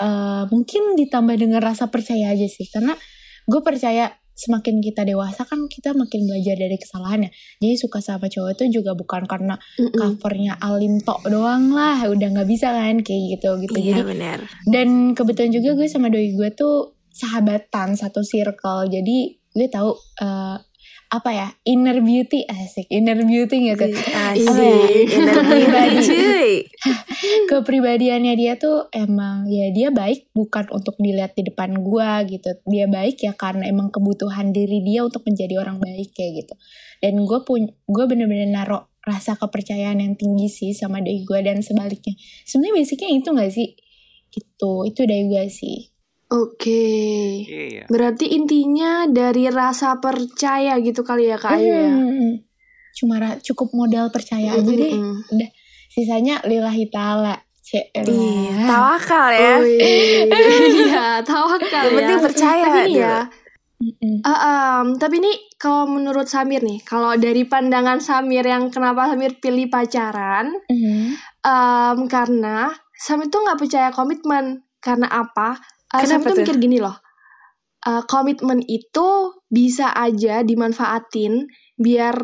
eh, 0.00 0.42
mungkin 0.48 0.96
ditambah 0.96 1.36
dengan 1.36 1.60
rasa 1.60 1.92
percaya 1.92 2.32
aja 2.32 2.48
sih, 2.48 2.64
karena 2.72 2.96
gue 3.44 3.60
percaya 3.60 4.08
semakin 4.40 4.80
kita 4.80 5.04
dewasa 5.04 5.44
kan 5.44 5.68
kita 5.68 5.92
makin 5.92 6.24
belajar 6.24 6.56
dari 6.56 6.80
kesalahannya. 6.80 7.28
Jadi 7.60 7.76
suka 7.76 8.00
sama 8.00 8.24
cowok 8.32 8.56
itu 8.56 8.80
juga 8.80 8.96
bukan 8.96 9.28
karena 9.28 9.60
Mm-mm. 9.76 10.16
covernya 10.16 10.56
alim 10.64 10.96
tok 11.04 11.28
doang 11.28 11.76
lah, 11.76 12.00
udah 12.08 12.28
nggak 12.40 12.48
bisa 12.48 12.72
kan 12.72 13.04
kayak 13.04 13.36
gitu 13.36 13.60
gitu. 13.60 13.76
Iya 13.76 14.00
Jadi 14.00 14.02
benar. 14.16 14.38
dan 14.64 15.12
kebetulan 15.12 15.52
juga 15.52 15.76
gue 15.76 15.86
sama 15.92 16.08
doi 16.08 16.32
gue 16.32 16.48
tuh 16.56 16.96
sahabatan 17.12 17.98
satu 17.98 18.22
circle. 18.22 18.88
Jadi 18.90 19.38
gue 19.50 19.68
tahu 19.68 19.90
eh, 20.22 20.58
apa 21.10 21.30
ya 21.34 21.48
inner 21.66 21.98
beauty 21.98 22.46
asik 22.46 22.86
inner 22.86 23.18
beauty 23.26 23.74
gitu. 23.74 23.82
Asik. 24.14 24.46
Iya. 24.46 25.18
Inner 25.18 25.42
beauty, 25.50 25.86
cuy. 26.06 26.50
kepribadiannya 27.50 28.34
dia 28.38 28.54
tuh 28.54 28.86
emang 28.94 29.42
ya 29.50 29.74
dia 29.74 29.90
baik 29.90 30.30
bukan 30.30 30.70
untuk 30.70 30.94
dilihat 31.02 31.34
di 31.34 31.50
depan 31.50 31.82
gue 31.82 32.10
gitu. 32.30 32.50
Dia 32.62 32.86
baik 32.86 33.26
ya 33.26 33.34
karena 33.34 33.66
emang 33.66 33.90
kebutuhan 33.90 34.54
diri 34.54 34.86
dia 34.86 35.02
untuk 35.02 35.26
menjadi 35.26 35.58
orang 35.58 35.82
baik 35.82 36.14
kayak 36.14 36.46
gitu. 36.46 36.54
Dan 37.02 37.26
gue 37.26 37.42
pun 37.42 37.66
gue 37.66 38.04
bener-bener 38.06 38.46
naruh 38.46 38.86
rasa 39.02 39.34
kepercayaan 39.34 39.98
yang 39.98 40.14
tinggi 40.14 40.46
sih 40.46 40.70
sama 40.78 41.02
doi 41.02 41.26
gue 41.26 41.38
dan 41.42 41.58
sebaliknya. 41.58 42.14
Sebenarnya 42.46 42.86
basicnya 42.86 43.10
itu 43.10 43.28
gak 43.34 43.50
sih? 43.50 43.68
Gitu 44.30 44.72
itu 44.86 45.00
dari 45.10 45.26
gue 45.26 45.44
sih 45.50 45.90
Oke. 46.30 46.86
Iya. 47.42 47.84
Berarti 47.86 48.30
intinya 48.30 49.04
dari 49.04 49.46
rasa 49.46 49.98
percaya 49.98 50.78
gitu 50.78 51.02
kali 51.02 51.26
ya 51.26 51.36
Kak 51.36 51.52
Ayu 51.52 51.66
ya. 51.66 51.90
Hmm, 51.90 52.32
Cuma 52.92 53.18
ra- 53.18 53.38
cukup 53.38 53.70
modal 53.72 54.08
percaya 54.08 54.54
aja 54.54 54.62
deh. 54.62 54.92
Mm-mm. 54.92 55.26
Sisanya 55.88 56.38
lillahi 56.42 56.86
ta'ala. 56.86 57.34
Cek. 57.60 58.02
Iya, 58.02 58.56
tawakal 58.64 59.26
ya. 59.30 59.54
Wih. 59.58 60.26
Iya, 60.80 61.06
tawakal 61.20 61.66
Yang 61.82 61.86
ya. 61.86 61.96
penting 61.96 62.18
percaya 62.20 62.64
Tapi 62.64 62.92
ya, 62.92 63.16
ah, 64.22 64.38
em, 64.82 64.86
tapi 64.96 65.16
nih 65.18 65.36
kalau 65.54 65.86
menurut 65.86 66.26
Samir 66.26 66.60
nih, 66.60 66.82
kalau 66.82 67.14
dari 67.14 67.42
pandangan 67.44 67.98
Samir 67.98 68.42
yang 68.42 68.68
kenapa 68.68 69.08
Samir 69.08 69.38
pilih 69.38 69.66
pacaran, 69.66 70.50
Mhm. 70.66 71.14
em, 71.40 71.98
karena 72.06 72.70
Samir 72.92 73.26
tuh 73.28 73.40
nggak 73.40 73.58
percaya 73.58 73.88
komitmen. 73.90 74.62
Karena 74.78 75.06
apa? 75.06 75.60
Samir 75.90 76.06
Kenapa 76.06 76.26
tuh 76.30 76.36
mikir 76.46 76.56
gini 76.62 76.78
loh. 76.78 76.96
eh, 77.80 78.02
komitmen 78.06 78.60
itu 78.62 79.08
bisa 79.50 79.90
aja 79.90 80.46
dimanfaatin 80.46 81.48
biar 81.74 82.16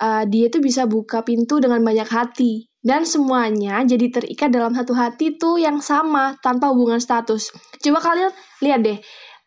eh, 0.00 0.24
dia 0.30 0.46
tuh 0.48 0.62
bisa 0.64 0.88
buka 0.88 1.20
pintu 1.26 1.60
dengan 1.60 1.84
banyak 1.84 2.08
hati 2.08 2.72
dan 2.82 3.06
semuanya 3.06 3.84
jadi 3.86 4.10
terikat 4.10 4.50
dalam 4.50 4.74
satu 4.74 4.94
hati 4.96 5.38
tuh 5.38 5.60
yang 5.60 5.78
sama 5.84 6.34
tanpa 6.40 6.72
hubungan 6.72 6.98
status. 6.98 7.52
Coba 7.78 7.98
kalian 8.00 8.32
lihat 8.64 8.80
deh. 8.82 8.98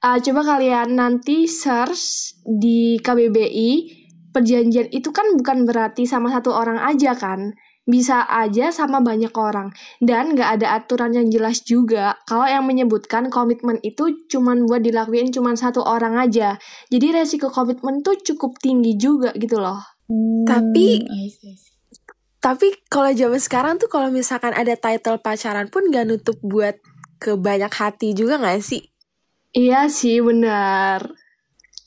Eh, 0.06 0.18
coba 0.22 0.42
kalian 0.46 0.94
nanti 0.94 1.50
search 1.50 2.36
di 2.46 3.02
KBBI 3.02 4.04
perjanjian 4.30 4.92
itu 4.92 5.10
kan 5.16 5.34
bukan 5.40 5.64
berarti 5.64 6.04
sama 6.04 6.28
satu 6.28 6.52
orang 6.52 6.78
aja 6.84 7.16
kan 7.16 7.56
bisa 7.86 8.26
aja 8.26 8.74
sama 8.74 9.00
banyak 9.00 9.32
orang. 9.38 9.70
Dan 10.02 10.34
nggak 10.34 10.60
ada 10.60 10.68
aturan 10.76 11.14
yang 11.14 11.30
jelas 11.30 11.62
juga. 11.62 12.18
Kalau 12.26 12.50
yang 12.50 12.66
menyebutkan 12.66 13.30
komitmen 13.30 13.78
itu 13.82 14.26
cuman 14.28 14.66
buat 14.66 14.82
dilakuin 14.82 15.30
cuman 15.30 15.54
satu 15.56 15.86
orang 15.86 16.18
aja. 16.18 16.58
Jadi 16.90 17.14
resiko 17.14 17.54
komitmen 17.54 18.02
tuh 18.02 18.18
cukup 18.20 18.58
tinggi 18.58 18.98
juga 18.98 19.32
gitu 19.38 19.62
loh. 19.62 19.80
Tapi- 20.46 21.06
Hmm, 21.06 21.18
I 21.18 21.30
see, 21.30 21.54
I 21.54 21.58
see. 21.58 21.74
Tapi 22.42 22.78
kalau 22.90 23.10
zaman 23.10 23.42
sekarang 23.42 23.82
tuh 23.82 23.90
kalau 23.90 24.14
misalkan 24.14 24.54
ada 24.54 24.78
title 24.78 25.18
pacaran 25.18 25.66
pun 25.66 25.90
gak 25.90 26.06
nutup 26.06 26.38
buat 26.46 26.78
ke 27.18 27.34
banyak 27.34 27.74
hati 27.74 28.14
juga 28.14 28.38
gak 28.38 28.62
sih? 28.62 28.86
iya 29.56 29.88
sih 29.88 30.20
benar 30.20 31.16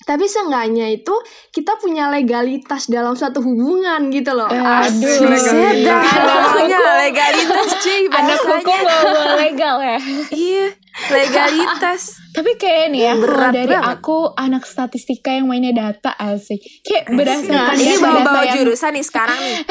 tapi 0.09 0.25
seenggaknya 0.25 0.89
itu 0.89 1.13
kita 1.51 1.77
punya 1.77 2.09
legalitas 2.09 2.89
dalam 2.89 3.13
suatu 3.13 3.39
hubungan 3.39 4.09
gitu 4.09 4.33
loh 4.33 4.49
Eh, 4.49 4.57
aduh. 4.57 5.29
legalitas. 5.29 6.01
Anak 6.09 6.41
hukum. 6.49 6.81
legalitas 6.97 7.69
cuy 7.79 8.01
Anak 8.09 8.41
hukum 8.41 8.65
bahasanya. 8.73 9.05
bawa 9.05 9.25
legal 9.37 9.77
ya. 9.79 9.99
Iya, 10.31 10.65
legalitas. 11.11 12.03
Tapi 12.37 12.55
kayak 12.55 12.87
nih 12.89 13.03
ya, 13.03 13.13
kalau 13.13 13.25
Berat 13.25 13.53
dari 13.53 13.75
banget. 13.75 13.93
aku 13.95 14.17
anak 14.33 14.63
statistika 14.63 15.31
yang 15.31 15.47
mainnya 15.47 15.73
data 15.73 16.15
asik. 16.15 16.63
Kayak 16.81 17.05
berdasarkan 17.11 17.75
Ini 17.75 17.85
data-data 17.91 18.05
bawa-bawa 18.05 18.43
yang- 18.45 18.55
jurusan 18.57 18.93
nih 18.93 19.03
sekarang 19.03 19.39
nih. 19.39 19.57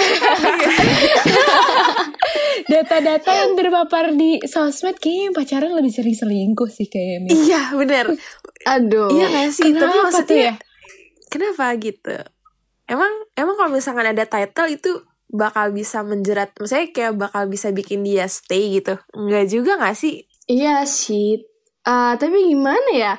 Data-data 2.67 3.31
yang 3.31 3.53
terpapar 3.53 4.11
di 4.11 4.41
sosmed 4.43 4.97
kayaknya 4.97 5.23
yang 5.23 5.35
pacaran 5.35 5.71
lebih 5.73 5.89
sering 5.89 6.11
selingkuh 6.13 6.67
sih 6.67 6.85
kayaknya. 6.85 7.29
Iya, 7.31 7.61
bener. 7.73 8.05
aduh 8.65 9.07
Iya 9.09 9.25
gak 9.29 9.49
sih? 9.53 9.63
Tapi 9.65 9.77
Kenapa 9.77 9.87
tuh 9.87 10.03
maksudnya 10.03 10.43
ya? 10.43 10.53
kenapa 11.27 11.65
gitu? 11.77 12.15
Emang 12.83 13.07
emang 13.33 13.55
kalau 13.55 13.71
misalkan 13.71 14.03
ada 14.05 14.25
title 14.25 14.67
itu 14.69 14.91
bakal 15.27 15.71
bisa 15.71 16.01
menjerat, 16.01 16.51
maksudnya 16.55 16.87
kayak 16.89 17.13
bakal 17.15 17.43
bisa 17.45 17.71
bikin 17.71 18.01
dia 18.01 18.27
stay 18.27 18.71
gitu. 18.73 18.95
Enggak 19.13 19.47
juga 19.47 19.75
gak 19.77 19.95
sih? 19.95 20.26
Iya 20.47 20.83
sih, 20.87 21.27
Eh, 21.87 22.13
tapi 22.19 22.37
gimana 22.51 22.89
ya? 22.91 23.13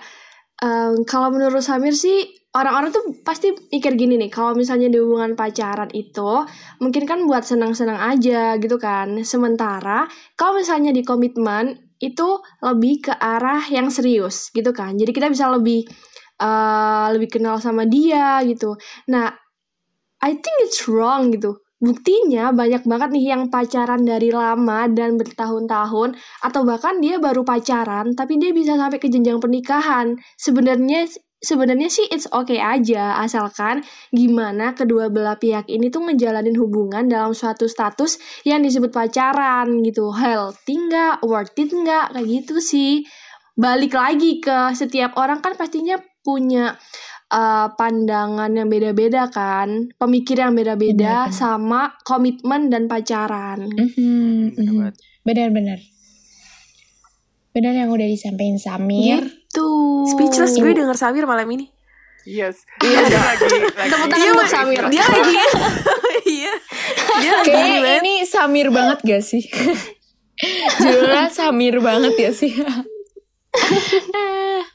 Em, 0.64 1.04
kalau 1.08 1.28
menurut 1.34 1.64
Samir 1.64 1.96
sih 1.96 2.18
orang-orang 2.52 2.90
tuh 2.96 3.04
pasti 3.24 3.48
mikir 3.72 3.96
gini 3.96 4.14
nih, 4.20 4.28
kalau 4.32 4.52
misalnya 4.60 4.88
di 4.92 4.98
hubungan 5.00 5.32
pacaran 5.40 5.88
itu 5.96 6.44
mungkin 6.82 7.04
kan 7.08 7.24
buat 7.28 7.44
senang-senang 7.48 7.96
aja 7.96 8.60
gitu 8.60 8.76
kan. 8.80 9.24
Sementara 9.24 10.04
kalau 10.36 10.60
misalnya 10.60 10.92
di 10.92 11.00
komitmen 11.04 11.80
itu 12.00 12.28
lebih 12.60 13.08
ke 13.08 13.14
arah 13.16 13.64
yang 13.72 13.88
serius 13.88 14.52
gitu 14.52 14.72
kan. 14.76 14.96
Jadi 15.00 15.10
kita 15.16 15.28
bisa 15.32 15.48
lebih 15.56 15.88
eh, 16.40 17.06
lebih 17.16 17.28
kenal 17.40 17.56
sama 17.64 17.84
dia 17.88 18.40
gitu. 18.44 18.76
Nah, 19.12 19.32
I 20.22 20.30
think 20.36 20.56
it's 20.66 20.84
wrong 20.90 21.32
gitu. 21.34 21.56
Buktinya 21.78 22.50
banyak 22.50 22.82
banget 22.90 23.10
nih 23.14 23.26
yang 23.38 23.42
pacaran 23.54 24.02
dari 24.02 24.34
lama 24.34 24.90
dan 24.90 25.14
bertahun-tahun 25.14 26.18
atau 26.42 26.60
bahkan 26.66 26.98
dia 26.98 27.22
baru 27.22 27.46
pacaran 27.46 28.18
tapi 28.18 28.34
dia 28.42 28.50
bisa 28.50 28.74
sampai 28.74 28.98
ke 28.98 29.06
jenjang 29.06 29.38
pernikahan. 29.38 30.18
Sebenarnya 30.34 31.06
sebenarnya 31.38 31.86
sih 31.86 32.02
it's 32.10 32.26
okay 32.34 32.58
aja 32.58 33.22
asalkan 33.22 33.86
gimana 34.10 34.74
kedua 34.74 35.06
belah 35.06 35.38
pihak 35.38 35.70
ini 35.70 35.86
tuh 35.86 36.02
ngejalanin 36.10 36.58
hubungan 36.58 37.06
dalam 37.06 37.30
suatu 37.30 37.70
status 37.70 38.18
yang 38.42 38.66
disebut 38.66 38.90
pacaran 38.90 39.78
gitu. 39.86 40.10
Healthy 40.10 40.74
nggak, 40.90 41.22
worth 41.22 41.54
it 41.62 41.70
nggak, 41.70 42.10
kayak 42.10 42.26
gitu 42.26 42.58
sih. 42.58 43.06
Balik 43.54 43.94
lagi 43.94 44.42
ke 44.42 44.74
setiap 44.74 45.14
orang 45.14 45.38
kan 45.38 45.54
pastinya 45.54 45.94
punya 46.26 46.74
uh, 47.28 47.68
pandangan 47.76 48.50
yang 48.52 48.68
beda-beda 48.68 49.28
kan, 49.28 49.92
pemikiran 49.96 50.52
yang 50.52 50.56
beda-beda 50.56 50.94
Benar, 50.96 51.28
benar. 51.28 51.36
sama 51.36 51.80
komitmen 52.04 52.72
dan 52.72 52.88
pacaran. 52.88 53.68
Mhm, 53.68 54.54
mhm. 54.54 54.54
banget. 54.56 54.94
Benar-benar. 55.24 55.78
Benar 57.52 57.72
yang 57.74 57.90
udah 57.90 58.06
disampaikan 58.06 58.60
Samir. 58.60 59.24
Gitu. 59.24 59.68
Speechless 60.14 60.56
gue 60.56 60.72
denger 60.72 60.96
Samir 60.96 61.24
malam 61.24 61.48
ini. 61.48 61.66
Yes. 62.28 62.60
Iya. 62.84 63.08
lagi 63.08 63.16
lagi. 63.16 63.44
Tepuk 63.48 63.72
tangan 63.74 64.08
Iya, 64.20 64.30
untuk. 64.36 64.48
Samir. 64.48 64.82
Dia 64.92 65.04
lagi 65.08 65.32
Iya. 66.38 66.52
Dia 67.24 67.30
lagi 67.40 67.52
ini 68.04 68.14
Samir 68.28 68.68
banget 68.68 68.98
gak 69.00 69.22
sih? 69.24 69.42
Judulnya 70.82 71.26
Samir 71.32 71.80
banget 71.80 72.14
ya 72.14 72.30
sih. 72.30 72.52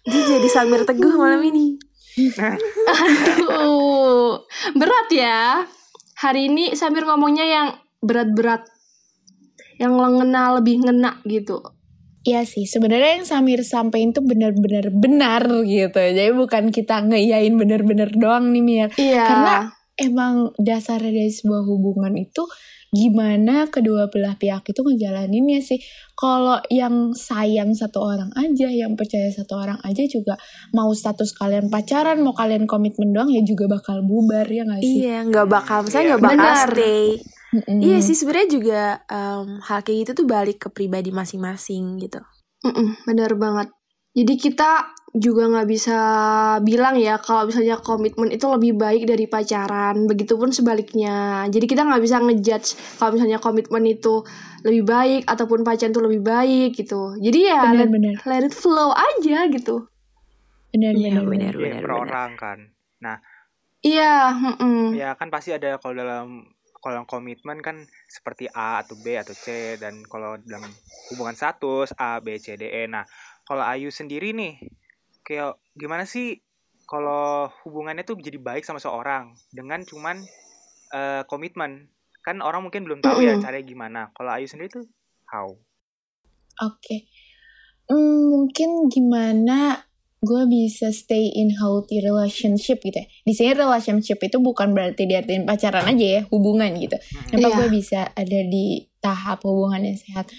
Dia 0.03 0.21
jadi 0.27 0.49
Samir 0.49 0.83
Teguh 0.83 1.13
malam 1.15 1.39
ini. 1.45 1.77
Aduh, 2.93 4.41
berat 4.77 5.09
ya. 5.09 5.65
Hari 6.21 6.47
ini 6.51 6.77
Samir 6.77 7.03
ngomongnya 7.09 7.45
yang 7.45 7.67
berat-berat. 8.05 8.65
Yang 9.81 9.93
ngena 9.97 10.43
lebih 10.61 10.85
ngena 10.85 11.19
gitu. 11.25 11.59
Iya 12.23 12.47
sih, 12.47 12.63
sebenarnya 12.63 13.19
yang 13.19 13.27
Samir 13.27 13.67
sampaikan 13.67 14.15
tuh 14.15 14.23
benar-benar 14.23 14.95
benar 14.95 15.43
gitu. 15.67 15.99
Jadi 15.99 16.31
bukan 16.31 16.71
kita 16.71 17.03
ngeiyain 17.03 17.51
bener-bener 17.59 18.07
doang 18.15 18.55
nih 18.55 18.63
Mir. 18.63 18.89
Iya. 18.95 19.25
Karena 19.27 19.55
emang 19.99 20.55
dasar 20.55 21.03
dari 21.03 21.27
sebuah 21.27 21.67
hubungan 21.67 22.15
itu 22.15 22.47
gimana 22.93 23.67
kedua 23.73 24.05
belah 24.13 24.37
pihak 24.37 24.69
itu 24.69 24.79
ngejalaninnya 24.85 25.59
sih. 25.65 25.81
Kalau 26.13 26.61
yang 26.69 27.11
sayang 27.17 27.73
satu 27.73 27.99
orang 28.05 28.29
aja, 28.37 28.69
yang 28.69 28.93
percaya 28.93 29.33
satu 29.33 29.57
orang 29.57 29.81
aja 29.81 30.05
juga 30.05 30.37
mau 30.71 30.93
status 30.93 31.33
kalian 31.33 31.73
pacaran, 31.73 32.21
mau 32.21 32.37
kalian 32.37 32.69
komitmen 32.69 33.09
doang 33.11 33.33
ya 33.33 33.41
juga 33.41 33.65
bakal 33.65 34.05
bubar 34.05 34.45
ya 34.45 34.63
gak 34.69 34.85
sih? 34.85 35.09
Iya, 35.09 35.25
nggak 35.25 35.47
bakal, 35.49 35.77
misalnya 35.83 36.05
Iya, 36.05 36.11
nggak 36.13 36.23
bakal 36.23 36.37
benar. 36.37 36.67
stay. 36.69 37.05
Mm-mm. 37.53 37.79
Iya 37.85 37.97
sih 38.01 38.17
sebenarnya 38.17 38.49
juga 38.49 38.81
em, 39.09 39.47
hal 39.61 39.79
kayak 39.85 39.97
gitu 40.05 40.11
tuh 40.23 40.27
balik 40.29 40.57
ke 40.57 40.67
pribadi 40.73 41.09
masing-masing 41.13 42.01
gitu. 42.01 42.21
Mm-mm, 42.65 42.97
benar 43.05 43.33
banget. 43.37 43.69
Jadi 44.13 44.33
kita 44.37 44.93
juga 45.13 45.45
nggak 45.45 45.69
bisa 45.69 45.97
bilang 46.65 46.97
ya 46.97 47.21
kalau 47.21 47.45
misalnya 47.45 47.77
komitmen 47.77 48.33
itu 48.33 48.49
lebih 48.49 48.73
baik 48.73 49.05
dari 49.05 49.29
pacaran. 49.29 50.09
Begitupun 50.09 50.49
sebaliknya. 50.49 51.45
Jadi 51.53 51.65
kita 51.69 51.85
nggak 51.85 52.01
bisa 52.01 52.17
ngejudge 52.17 52.97
kalau 52.97 53.15
misalnya 53.15 53.37
komitmen 53.37 53.85
itu 53.85 54.25
lebih 54.65 54.83
baik 54.89 55.21
ataupun 55.29 55.61
pacaran 55.61 55.93
itu 55.93 56.01
lebih 56.01 56.21
baik 56.25 56.69
gitu. 56.73 57.13
Jadi 57.21 57.39
ya 57.45 57.69
let, 57.69 57.87
Benar-benar, 57.87 58.15
let 58.25 58.43
it 58.49 58.55
flow 58.57 58.89
aja 58.89 59.45
gitu. 59.53 59.85
Iya, 60.73 61.21
benar-benar. 61.21 61.53
benar. 61.53 61.53
Iya, 61.61 61.81
per 61.85 61.93
orang 61.93 62.31
kan. 62.33 62.59
Iya, 63.83 64.31
mm-mm. 64.31 64.95
Ya 64.95 65.11
kan 65.19 65.27
pasti 65.27 65.51
ada 65.51 65.75
kalau 65.75 65.99
dalam 65.99 66.27
kalau 66.79 67.03
komitmen 67.03 67.59
kan 67.59 67.83
seperti 68.07 68.47
A 68.47 68.79
atau 68.79 68.95
B 68.95 69.19
atau 69.19 69.35
C 69.35 69.75
dan 69.75 70.03
kalau 70.07 70.39
dalam 70.39 70.63
hubungan 71.11 71.35
status 71.35 71.91
A 71.99 72.23
B 72.23 72.39
C 72.39 72.55
D 72.55 72.71
E. 72.71 72.87
Nah, 72.87 73.03
kalau 73.43 73.63
Ayu 73.67 73.91
sendiri 73.91 74.31
nih 74.31 74.55
kayak 75.23 75.55
gimana 75.73 76.03
sih 76.03 76.39
kalau 76.83 77.47
hubungannya 77.63 78.03
tuh 78.03 78.19
jadi 78.19 78.37
baik 78.37 78.63
sama 78.63 78.77
seorang 78.77 79.33
dengan 79.49 79.81
cuman 79.81 80.21
eh, 80.93 81.23
komitmen? 81.25 81.89
Kan 82.23 82.39
orang 82.39 82.63
mungkin 82.63 82.87
belum 82.87 83.03
tahu 83.03 83.19
ya 83.19 83.35
caranya 83.43 83.65
gimana. 83.65 84.01
Kalau 84.15 84.31
Ayu 84.31 84.47
sendiri 84.47 84.71
tuh 84.71 84.85
how? 85.27 85.51
Oke. 86.61 87.07
Hmm, 87.89 88.31
mungkin 88.31 88.87
gimana 88.87 89.83
gue 90.23 90.43
bisa 90.47 90.87
stay 90.95 91.35
in 91.35 91.51
healthy 91.51 91.99
relationship 91.99 92.79
gitu 92.79 92.95
ya. 92.95 93.07
Di 93.27 93.33
sini 93.35 93.51
relationship 93.51 94.23
itu 94.23 94.39
bukan 94.39 94.71
berarti 94.71 95.03
diartikan 95.03 95.43
pacaran 95.43 95.83
aja 95.83 96.07
ya, 96.07 96.21
hubungan 96.31 96.71
gitu. 96.79 96.95
Kenapa 97.27 97.51
Iya. 97.51 97.57
gue 97.59 97.67
bisa 97.75 97.99
ada 98.15 98.39
di 98.47 98.87
tahap 99.03 99.43
hubungan 99.43 99.83
yang 99.83 99.99
sehat? 99.99 100.31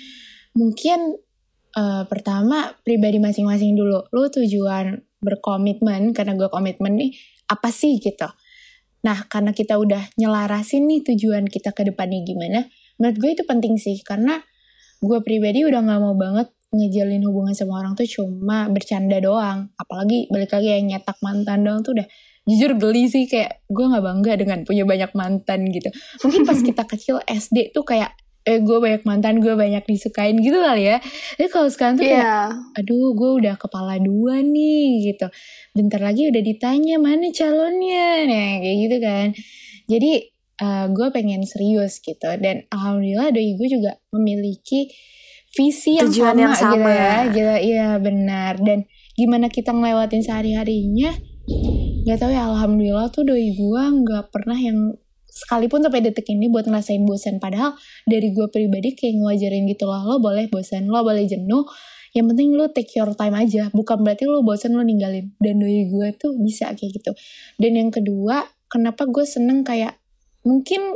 Mungkin 0.57 1.21
eh, 1.77 2.03
pertama 2.07 2.73
pribadi 2.83 3.19
masing-masing 3.19 3.75
dulu. 3.75 4.07
Lu 4.15 4.31
tujuan 4.31 5.03
berkomitmen 5.25 6.13
karena 6.13 6.37
gue 6.37 6.49
komitmen 6.53 6.95
nih 7.01 7.11
apa 7.49 7.73
sih 7.73 7.97
gitu. 8.01 8.29
Nah 9.05 9.29
karena 9.29 9.53
kita 9.53 9.77
udah 9.77 10.17
nyelarasin 10.17 10.89
nih 10.89 11.05
tujuan 11.13 11.49
kita 11.49 11.77
ke 11.77 11.85
depannya 11.89 12.25
gimana, 12.25 12.69
menurut 12.97 13.17
gue 13.21 13.31
itu 13.37 13.45
penting 13.45 13.77
sih 13.77 14.01
karena 14.01 14.41
gue 15.05 15.19
pribadi 15.21 15.65
udah 15.69 15.81
nggak 15.85 16.01
mau 16.01 16.17
banget 16.17 16.49
ngejalin 16.75 17.23
hubungan 17.23 17.55
sama 17.55 17.85
orang 17.85 17.95
tuh 17.95 18.09
cuma 18.09 18.67
bercanda 18.73 19.21
doang. 19.21 19.71
Apalagi 19.77 20.27
balik 20.33 20.53
lagi 20.57 20.69
yang 20.73 20.97
nyetak 20.97 21.21
mantan 21.21 21.63
doang 21.63 21.81
tuh 21.85 22.01
udah 22.01 22.07
jujur 22.45 22.77
geli 22.77 23.09
sih 23.09 23.25
kayak 23.25 23.65
gue 23.73 23.85
nggak 23.85 24.05
bangga 24.05 24.33
dengan 24.37 24.59
punya 24.65 24.85
banyak 24.85 25.11
mantan 25.17 25.69
gitu. 25.69 25.89
Mungkin 26.25 26.43
pas 26.49 26.59
kita 26.61 26.83
kecil 26.85 27.17
SD 27.25 27.73
tuh 27.73 27.85
kayak 27.85 28.13
eh 28.45 28.61
gue 28.61 28.77
banyak 28.77 29.03
mantan 29.09 29.41
gue 29.41 29.57
banyak 29.57 29.85
disukain 29.85 30.37
gitu 30.37 30.61
kali 30.61 30.93
ya. 30.93 31.01
Tapi 31.37 31.49
kalau 31.49 31.69
sekarang 31.73 31.97
tuh 31.97 32.05
kayak 32.05 32.21
Iya. 32.21 32.41
aduh 32.77 33.17
gue 33.17 33.31
udah 33.41 33.55
kepala 33.57 33.97
dua 33.99 34.45
nih 34.45 35.13
gitu. 35.13 35.27
Bentar 35.73 36.01
lagi 36.01 36.29
udah 36.29 36.43
ditanya 36.45 37.01
mana 37.01 37.33
calonnya, 37.33 38.29
nah 38.29 38.51
kayak 38.61 38.77
gitu 38.85 38.97
kan. 39.01 39.27
Jadi 39.89 40.13
eh, 40.55 40.87
gue 40.87 41.07
pengen 41.11 41.43
serius 41.43 41.99
gitu 41.99 42.31
dan 42.39 42.63
alhamdulillah 42.71 43.35
doi 43.35 43.59
gue 43.59 43.69
juga 43.69 43.99
memiliki 44.15 44.87
visi 45.55 45.99
yang 45.99 46.11
Tujuan 46.11 46.35
sama, 46.35 46.43
yang 46.43 46.53
gitu 46.55 46.67
sama. 46.79 46.91
ya 46.91 47.15
gitu 47.31 47.55
iya 47.65 47.89
benar 47.99 48.59
dan 48.59 48.79
gimana 49.15 49.47
kita 49.47 49.71
ngelewatin 49.71 50.23
sehari 50.23 50.55
harinya 50.55 51.15
nggak 52.05 52.19
tahu 52.19 52.31
ya 52.31 52.47
alhamdulillah 52.51 53.07
tuh 53.11 53.23
doi 53.23 53.51
gue 53.51 53.83
nggak 54.03 54.31
pernah 54.31 54.59
yang 54.59 54.99
sekalipun 55.35 55.83
sampai 55.83 55.99
detik 55.99 56.31
ini 56.31 56.47
buat 56.47 56.71
ngerasain 56.71 57.03
bosan 57.03 57.43
padahal 57.43 57.75
dari 58.07 58.31
gue 58.31 58.47
pribadi 58.55 58.95
kayak 58.95 59.19
ngewajarin 59.19 59.67
gitu 59.67 59.85
loh 59.91 60.07
lo 60.07 60.17
boleh 60.23 60.47
bosan 60.47 60.87
lo 60.87 61.03
boleh 61.03 61.27
jenuh. 61.27 61.67
Yang 62.15 62.27
penting 62.31 62.49
lo 62.55 62.71
take 62.71 62.95
your 62.95 63.11
time 63.19 63.35
aja. 63.35 63.75
Bukan 63.75 64.07
berarti 64.07 64.31
lo 64.31 64.47
bosan 64.47 64.79
lo 64.79 64.87
ninggalin. 64.87 65.35
Dan 65.43 65.59
doi 65.59 65.91
gue 65.91 66.15
tuh 66.15 66.39
bisa 66.39 66.71
kayak 66.71 67.03
gitu. 67.03 67.11
Dan 67.59 67.75
yang 67.75 67.91
kedua 67.91 68.47
kenapa 68.71 69.11
gue 69.11 69.27
seneng 69.27 69.67
kayak 69.67 69.99
mungkin 70.47 70.95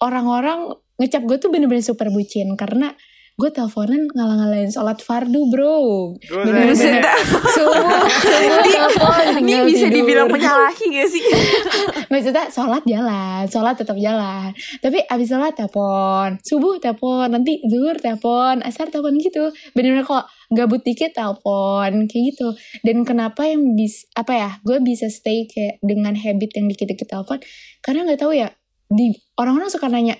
orang-orang 0.00 0.72
ngecap 0.96 1.28
gue 1.28 1.36
tuh 1.36 1.52
bener-bener 1.52 1.84
super 1.84 2.08
bucin. 2.08 2.56
Karena 2.56 2.96
gue 3.38 3.54
teleponan 3.54 4.10
ngalah-ngalahin 4.10 4.66
sholat 4.66 4.98
fardu 4.98 5.46
bro. 5.46 5.78
Bener-bener 6.26 6.74
subuh 7.54 7.86
telepon 8.66 9.14
Ini 9.30 9.38
tinggal 9.38 9.62
bisa 9.62 9.86
tidur. 9.86 9.94
dibilang 9.94 10.26
penyalahi 10.26 10.84
gak 10.90 11.06
sih? 11.06 11.22
maksudnya 12.10 12.50
sholat 12.50 12.82
jalan 12.82 13.46
sholat 13.46 13.78
tetap 13.78 13.94
jalan. 13.94 14.50
Tapi 14.82 15.06
abis 15.06 15.30
sholat 15.30 15.54
telepon 15.54 16.34
subuh 16.42 16.82
telepon 16.82 17.30
nanti 17.30 17.62
zuhur 17.70 17.94
telepon 18.02 18.58
asar 18.66 18.90
telepon 18.90 19.14
gitu. 19.22 19.54
Bener-bener 19.70 20.02
kok 20.02 20.26
gabut 20.50 20.82
dikit 20.82 21.14
telepon 21.14 22.10
kayak 22.10 22.34
gitu. 22.34 22.58
Dan 22.82 23.06
kenapa 23.06 23.46
yang 23.46 23.78
bis 23.78 24.02
apa 24.18 24.34
ya 24.34 24.50
gue 24.66 24.82
bisa 24.82 25.06
stay 25.06 25.46
kayak 25.46 25.78
dengan 25.78 26.18
habit 26.18 26.58
yang 26.58 26.66
dikit-dikit 26.66 27.06
telepon? 27.06 27.38
Karena 27.86 28.02
nggak 28.02 28.18
tahu 28.18 28.34
ya 28.34 28.50
di 28.90 29.14
orang-orang 29.38 29.70
suka 29.70 29.86
nanya 29.86 30.18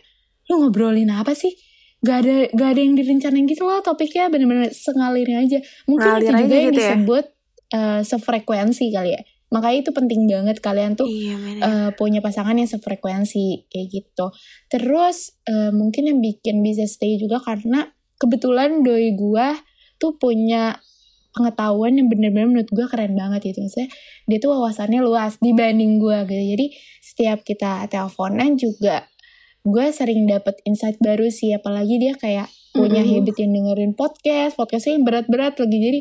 lu 0.48 0.62
ngobrolin 0.64 1.12
apa 1.12 1.34
sih 1.34 1.52
Gak 1.98 2.18
ada 2.22 2.36
gak 2.54 2.68
ada 2.76 2.80
yang 2.80 2.94
direncanain 2.94 3.46
gitu 3.50 3.66
loh 3.66 3.82
topiknya 3.82 4.30
bener-bener 4.30 4.70
sengalirnya 4.70 5.42
aja 5.42 5.58
mungkin 5.90 6.08
Ngalir 6.14 6.22
itu 6.22 6.30
juga 6.30 6.54
yang 6.54 6.70
gitu 6.70 6.78
ya? 6.78 6.90
disebut 6.94 7.24
eh, 7.74 8.00
sefrekuensi 8.06 8.86
kali 8.94 9.10
ya 9.18 9.22
makanya 9.48 9.78
itu 9.80 9.90
penting 9.96 10.28
banget 10.28 10.60
kalian 10.60 10.92
tuh 10.92 11.08
Iya 11.08 11.36
eh, 11.64 11.90
punya 11.96 12.20
pasangan 12.20 12.52
yang 12.56 12.68
sefrekuensi 12.68 13.68
kayak 13.72 13.86
gitu. 13.88 14.26
Terus 14.68 15.40
eh, 15.48 15.72
mungkin 15.72 16.04
yang 16.04 16.18
bikin 16.20 16.60
bisa 16.60 16.84
stay 16.84 17.16
juga 17.16 17.40
karena 17.40 17.88
kebetulan 18.20 18.84
doi 18.84 19.16
gua 19.16 19.56
tuh 19.96 20.20
punya 20.20 20.76
pengetahuan 21.32 21.96
yang 21.96 22.12
bener-bener 22.12 22.48
menurut 22.50 22.70
gua 22.70 22.86
keren 22.92 23.16
banget 23.16 23.52
gitu. 23.54 23.64
Maksudnya 23.64 23.88
dia 24.28 24.38
tuh 24.38 24.50
wawasannya 24.52 25.00
luas 25.00 25.40
dibanding 25.40 25.96
gua 25.96 26.28
gitu. 26.28 26.44
Jadi 26.44 26.66
setiap 27.00 27.40
kita 27.40 27.88
teleponan 27.88 28.60
juga 28.60 29.08
gue 29.64 29.86
sering 29.90 30.26
dapet 30.26 30.58
insight 30.66 30.98
baru 31.00 31.30
sih. 31.32 31.54
Apalagi 31.54 31.98
dia 31.98 32.14
kayak 32.14 32.50
punya 32.74 33.02
Mm-mm. 33.02 33.24
habit 33.24 33.36
yang 33.40 33.52
dengerin 33.54 33.92
podcast, 33.96 34.54
podcastnya 34.54 34.98
yang 35.00 35.04
berat-berat 35.06 35.58
lagi. 35.58 35.78
Jadi 35.78 36.00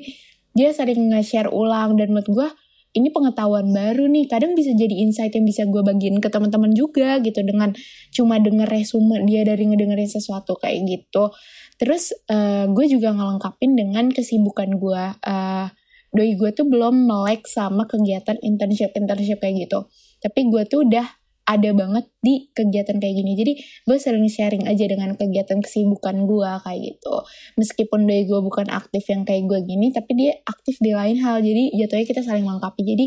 dia 0.58 0.70
sering 0.74 1.14
nge-share 1.14 1.54
ulang 1.54 1.98
dan 1.98 2.14
menurut 2.14 2.30
gue 2.30 2.50
ini 2.98 3.14
pengetahuan 3.14 3.70
baru 3.70 4.10
nih 4.10 4.26
kadang 4.26 4.58
bisa 4.58 4.74
jadi 4.74 5.06
insight 5.06 5.30
yang 5.38 5.46
bisa 5.46 5.70
gue 5.70 5.86
bagiin 5.86 6.18
ke 6.18 6.34
teman-teman 6.34 6.74
juga 6.74 7.22
gitu 7.22 7.46
dengan 7.46 7.78
cuma 8.10 8.42
denger 8.42 8.66
resume 8.66 9.22
dia 9.30 9.46
dari 9.46 9.70
ngedengerin 9.70 10.10
sesuatu 10.10 10.58
kayak 10.58 10.82
gitu 10.90 11.30
terus 11.78 12.10
eh, 12.26 12.66
gue 12.66 12.86
juga 12.90 13.14
ngelengkapin 13.14 13.78
dengan 13.78 14.10
kesibukan 14.10 14.82
gue 14.82 15.04
Eh, 15.22 15.68
doi 16.16 16.34
gue 16.40 16.50
tuh 16.56 16.66
belum 16.66 17.06
melek 17.06 17.46
sama 17.46 17.84
kegiatan 17.86 18.40
internship 18.40 18.96
internship 18.96 19.44
kayak 19.44 19.68
gitu 19.68 19.86
tapi 20.24 20.48
gue 20.48 20.64
tuh 20.66 20.88
udah 20.88 21.06
ada 21.48 21.72
banget 21.72 22.06
di 22.20 22.52
kegiatan 22.52 23.00
kayak 23.00 23.16
gini 23.24 23.32
jadi 23.40 23.54
gue 23.88 23.98
sering 23.98 24.28
sharing 24.28 24.68
aja 24.68 24.84
dengan 24.84 25.16
kegiatan 25.16 25.64
kesibukan 25.64 26.28
gue 26.28 26.52
kayak 26.68 26.80
gitu 26.84 27.16
meskipun 27.56 28.04
doi 28.04 28.28
gue 28.28 28.40
bukan 28.44 28.68
aktif 28.68 29.08
yang 29.08 29.24
kayak 29.24 29.48
gue 29.48 29.60
gini 29.64 29.96
tapi 29.96 30.12
dia 30.20 30.36
aktif 30.44 30.76
di 30.84 30.92
lain 30.92 31.24
hal 31.24 31.40
jadi 31.40 31.72
jatuhnya 31.72 32.06
kita 32.06 32.22
saling 32.28 32.44
melengkapi 32.44 32.84
jadi 32.84 33.06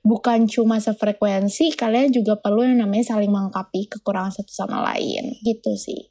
bukan 0.00 0.48
cuma 0.48 0.80
sefrekuensi 0.80 1.76
kalian 1.76 2.08
juga 2.08 2.40
perlu 2.40 2.64
yang 2.64 2.80
namanya 2.80 3.16
saling 3.16 3.28
melengkapi 3.28 3.92
kekurangan 3.92 4.32
satu 4.32 4.52
sama 4.52 4.80
lain 4.80 5.36
gitu 5.44 5.76
sih 5.76 6.08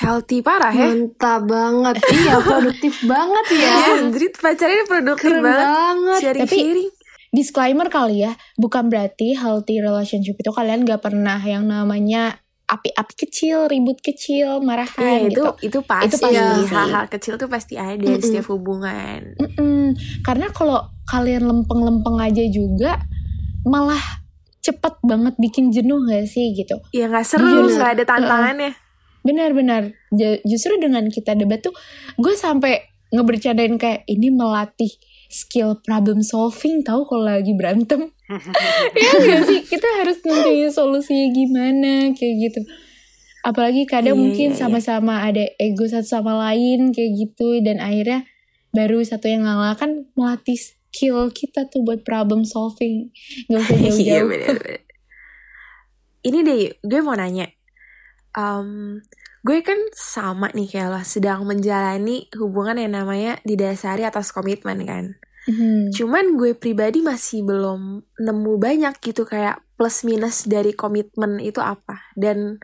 Healthy 0.00 0.40
parah 0.40 0.72
ya. 0.72 0.88
Mantap 0.88 1.44
banget. 1.44 2.00
iya, 2.14 2.40
produktif 2.46 3.04
banget 3.04 3.46
ya. 3.52 3.74
Iya, 3.74 4.08
jadi 4.08 4.26
pacarnya 4.32 4.84
produktif 4.88 5.28
Keren 5.28 5.44
banget. 5.44 5.66
banget. 5.66 6.20
Sharing-sharing. 6.24 6.90
Disclaimer 7.30 7.86
kali 7.86 8.26
ya 8.26 8.34
bukan 8.58 8.90
berarti 8.90 9.38
healthy 9.38 9.78
relationship 9.78 10.34
itu 10.34 10.50
kalian 10.50 10.82
gak 10.82 11.02
pernah 11.02 11.38
yang 11.38 11.66
namanya 11.66 12.38
api-api 12.70 13.26
kecil, 13.26 13.66
ribut 13.66 13.98
kecil, 13.98 14.62
Iya 14.62 14.62
marahan 14.62 15.26
itu 15.26 15.42
gitu. 15.42 15.42
itu 15.58 15.78
pasti 15.82 16.22
pasti 16.22 16.30
sih. 16.38 16.70
hal-hal 16.70 17.06
kecil 17.10 17.34
tuh 17.34 17.50
pasti 17.50 17.74
ada 17.74 17.98
di 17.98 18.06
Mm-mm. 18.06 18.22
setiap 18.22 18.46
hubungan. 18.54 19.34
Mm-mm. 19.42 19.98
Karena 20.22 20.46
kalau 20.54 20.78
kalian 21.10 21.50
lempeng-lempeng 21.50 22.22
aja 22.22 22.46
juga 22.46 23.02
malah 23.66 23.98
cepet 24.62 25.02
banget 25.02 25.34
bikin 25.42 25.74
jenuh 25.74 25.98
gak 26.06 26.30
sih 26.30 26.54
gitu. 26.54 26.78
Ya 26.94 27.10
nggak 27.10 27.26
seru, 27.26 27.42
Jujur, 27.42 27.74
nggak 27.74 27.90
ada 27.98 28.04
tantangannya. 28.06 28.72
Benar-benar. 29.26 29.90
Justru 30.46 30.78
dengan 30.78 31.10
kita 31.10 31.34
debat 31.34 31.58
tuh 31.58 31.74
gue 32.22 32.34
sampai 32.38 32.86
ngebercandain 33.10 33.74
kayak 33.82 34.06
ini 34.06 34.30
melatih 34.30 34.94
skill 35.30 35.78
problem 35.78 36.20
solving 36.20 36.82
tahu 36.82 37.06
kalau 37.06 37.24
lagi 37.24 37.54
berantem. 37.54 38.10
ya 38.98 39.10
gak 39.16 39.42
sih? 39.46 39.62
Kita 39.64 39.88
harus 40.02 40.18
nentuin 40.26 40.68
solusinya 40.68 41.30
gimana 41.30 42.10
kayak 42.12 42.34
gitu. 42.50 42.60
Apalagi 43.40 43.88
kadang 43.88 44.18
Iya, 44.18 44.22
mungkin 44.26 44.48
iya, 44.52 44.54
iya. 44.54 44.60
sama-sama 44.60 45.24
ada 45.24 45.46
ego 45.56 45.88
satu 45.88 46.04
sama 46.04 46.36
lain 46.50 46.92
kayak 46.92 47.10
gitu 47.16 47.62
dan 47.64 47.80
akhirnya 47.80 48.26
baru 48.70 49.00
satu 49.00 49.26
yang 49.26 49.48
ngalah 49.48 49.74
kan 49.74 50.04
melatih 50.12 50.58
skill 50.58 51.32
kita 51.32 51.64
tuh 51.66 51.80
buat 51.80 52.04
problem 52.04 52.44
solving. 52.44 53.08
Gak 53.48 53.64
usah 53.64 53.76
Iya 53.80 53.88
jauh-jauh. 53.88 54.28
bener-bener. 54.28 54.82
Ini 56.20 56.38
deh, 56.44 56.60
gue 56.84 57.00
mau 57.00 57.16
nanya. 57.16 57.48
Em, 58.36 59.00
gue 59.40 59.58
kan 59.64 59.78
sama 59.96 60.52
nih 60.52 60.68
kayak 60.68 60.88
lo 60.92 61.00
sedang 61.00 61.48
menjalani 61.48 62.28
hubungan 62.36 62.76
yang 62.76 62.92
namanya 62.92 63.40
didasari 63.42 64.04
atas 64.04 64.36
komitmen 64.36 64.84
kan. 64.84 65.04
Mhm. 65.48 65.96
Cuman 65.96 66.36
gue 66.36 66.52
pribadi 66.52 67.00
masih 67.00 67.48
belum 67.48 68.04
nemu 68.20 68.52
banyak 68.60 69.00
gitu 69.00 69.24
kayak 69.24 69.64
plus 69.80 70.04
minus 70.04 70.44
dari 70.44 70.76
komitmen 70.76 71.40
itu 71.40 71.64
apa. 71.64 72.12
Dan 72.12 72.60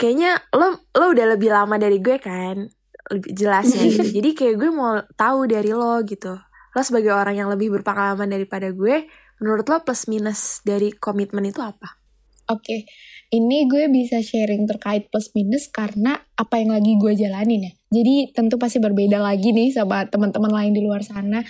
kayaknya 0.00 0.40
lo 0.56 0.88
lo 0.96 1.12
udah 1.12 1.26
lebih 1.36 1.52
lama 1.52 1.76
dari 1.76 2.00
gue 2.00 2.16
kan, 2.16 2.64
lebih 3.12 3.32
jelasnya 3.36 3.84
gitu. 3.92 4.08
Jadi 4.24 4.30
kayak 4.32 4.54
gue 4.56 4.70
mau 4.72 4.96
tahu 5.20 5.44
dari 5.44 5.70
lo 5.76 6.00
gitu. 6.08 6.32
Lo 6.74 6.80
sebagai 6.80 7.12
orang 7.12 7.36
yang 7.36 7.48
lebih 7.52 7.68
berpengalaman 7.70 8.32
daripada 8.32 8.72
gue, 8.72 9.04
menurut 9.44 9.68
lo 9.68 9.84
plus 9.84 10.08
minus 10.08 10.64
dari 10.64 10.96
komitmen 10.96 11.44
itu 11.44 11.60
apa? 11.60 12.03
Oke, 12.44 12.84
ini 13.32 13.64
gue 13.64 13.88
bisa 13.88 14.20
sharing 14.20 14.68
terkait 14.68 15.08
plus 15.08 15.32
minus 15.32 15.72
karena 15.72 16.20
apa 16.36 16.60
yang 16.60 16.76
lagi 16.76 17.00
gue 17.00 17.12
jalanin 17.16 17.68
ya. 17.68 17.72
Jadi 17.88 18.36
tentu 18.36 18.60
pasti 18.60 18.78
berbeda 18.84 19.16
lagi 19.16 19.50
nih 19.56 19.72
sama 19.72 20.04
teman-teman 20.04 20.52
lain 20.52 20.72
di 20.76 20.84
luar 20.84 21.00
sana. 21.00 21.40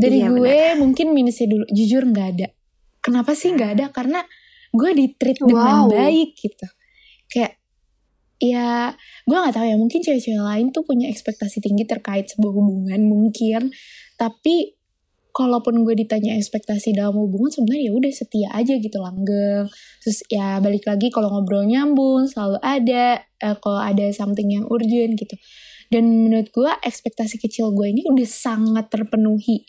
Dari 0.00 0.24
Iya, 0.24 0.32
gue 0.32 0.58
mungkin 0.80 1.12
minusnya 1.12 1.52
dulu, 1.52 1.68
jujur 1.68 2.08
nggak 2.08 2.28
ada. 2.38 2.48
Kenapa 3.04 3.36
sih 3.36 3.52
nggak 3.52 3.70
ada? 3.76 3.86
Karena 3.92 4.24
gue 4.72 4.90
di 4.96 5.12
treat 5.12 5.36
Wow. 5.44 5.48
dengan 5.52 5.76
baik 5.92 6.30
gitu. 6.40 6.66
Kayak 7.28 7.60
ya 8.42 8.96
gue 9.22 9.38
nggak 9.38 9.54
tahu 9.54 9.66
ya 9.70 9.76
mungkin 9.78 10.02
cewek-cewek 10.02 10.42
lain 10.42 10.74
tuh 10.74 10.82
punya 10.82 11.06
ekspektasi 11.06 11.62
tinggi 11.62 11.86
terkait 11.86 12.26
sebuah 12.26 12.50
hubungan 12.58 12.98
mungkin 13.06 13.70
tapi 14.18 14.74
kalaupun 15.32 15.80
gue 15.82 15.96
ditanya 16.04 16.36
ekspektasi 16.36 16.92
dalam 16.92 17.16
hubungan 17.16 17.48
sebenarnya 17.48 17.88
ya 17.88 17.92
udah 17.96 18.12
setia 18.12 18.48
aja 18.52 18.74
gitu 18.76 19.00
langgeng. 19.00 19.66
Terus 20.04 20.18
ya 20.28 20.60
balik 20.60 20.84
lagi 20.84 21.08
kalau 21.08 21.32
ngobrol 21.32 21.64
nyambung 21.64 22.28
selalu 22.28 22.60
ada 22.60 23.24
eh, 23.24 23.56
kalau 23.58 23.80
ada 23.80 24.06
something 24.12 24.52
yang 24.52 24.68
urgent 24.68 25.16
gitu. 25.16 25.34
Dan 25.88 26.28
menurut 26.28 26.52
gue 26.52 26.70
ekspektasi 26.84 27.40
kecil 27.40 27.72
gue 27.72 27.88
ini 27.88 28.04
udah 28.04 28.28
sangat 28.28 28.92
terpenuhi. 28.92 29.64